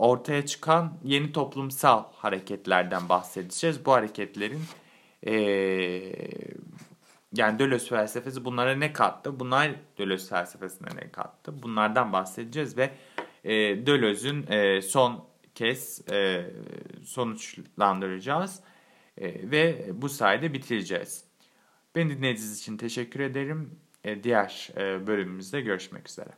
ortaya 0.00 0.46
çıkan 0.46 0.98
yeni 1.04 1.32
toplumsal 1.32 2.04
hareketlerden 2.12 3.08
bahsedeceğiz. 3.08 3.84
Bu 3.86 3.92
hareketlerin 3.92 4.62
e, 5.26 5.32
yani 7.32 7.58
Deleuze 7.58 7.88
felsefesi 7.88 8.44
bunlara 8.44 8.74
ne 8.74 8.92
kattı? 8.92 9.40
Bunlar 9.40 9.70
Deleuze 9.98 10.28
felsefesine 10.28 10.88
ne 10.96 11.10
kattı? 11.10 11.62
Bunlardan 11.62 12.12
bahsedeceğiz 12.12 12.76
ve 12.76 12.90
e, 13.44 13.52
Deleuze'ün 13.86 14.46
e, 14.52 14.82
son 14.82 15.24
kez 15.54 16.08
e, 16.10 16.50
sonuçlandıracağız 17.04 18.60
e, 19.18 19.50
ve 19.50 19.90
bu 19.92 20.08
sayede 20.08 20.52
bitireceğiz. 20.52 21.24
Beni 21.94 22.10
dinlediğiniz 22.10 22.60
için 22.60 22.76
teşekkür 22.76 23.20
ederim. 23.20 23.78
E, 24.04 24.22
diğer 24.22 24.68
e, 24.76 25.06
bölümümüzde 25.06 25.60
görüşmek 25.60 26.08
üzere. 26.08 26.30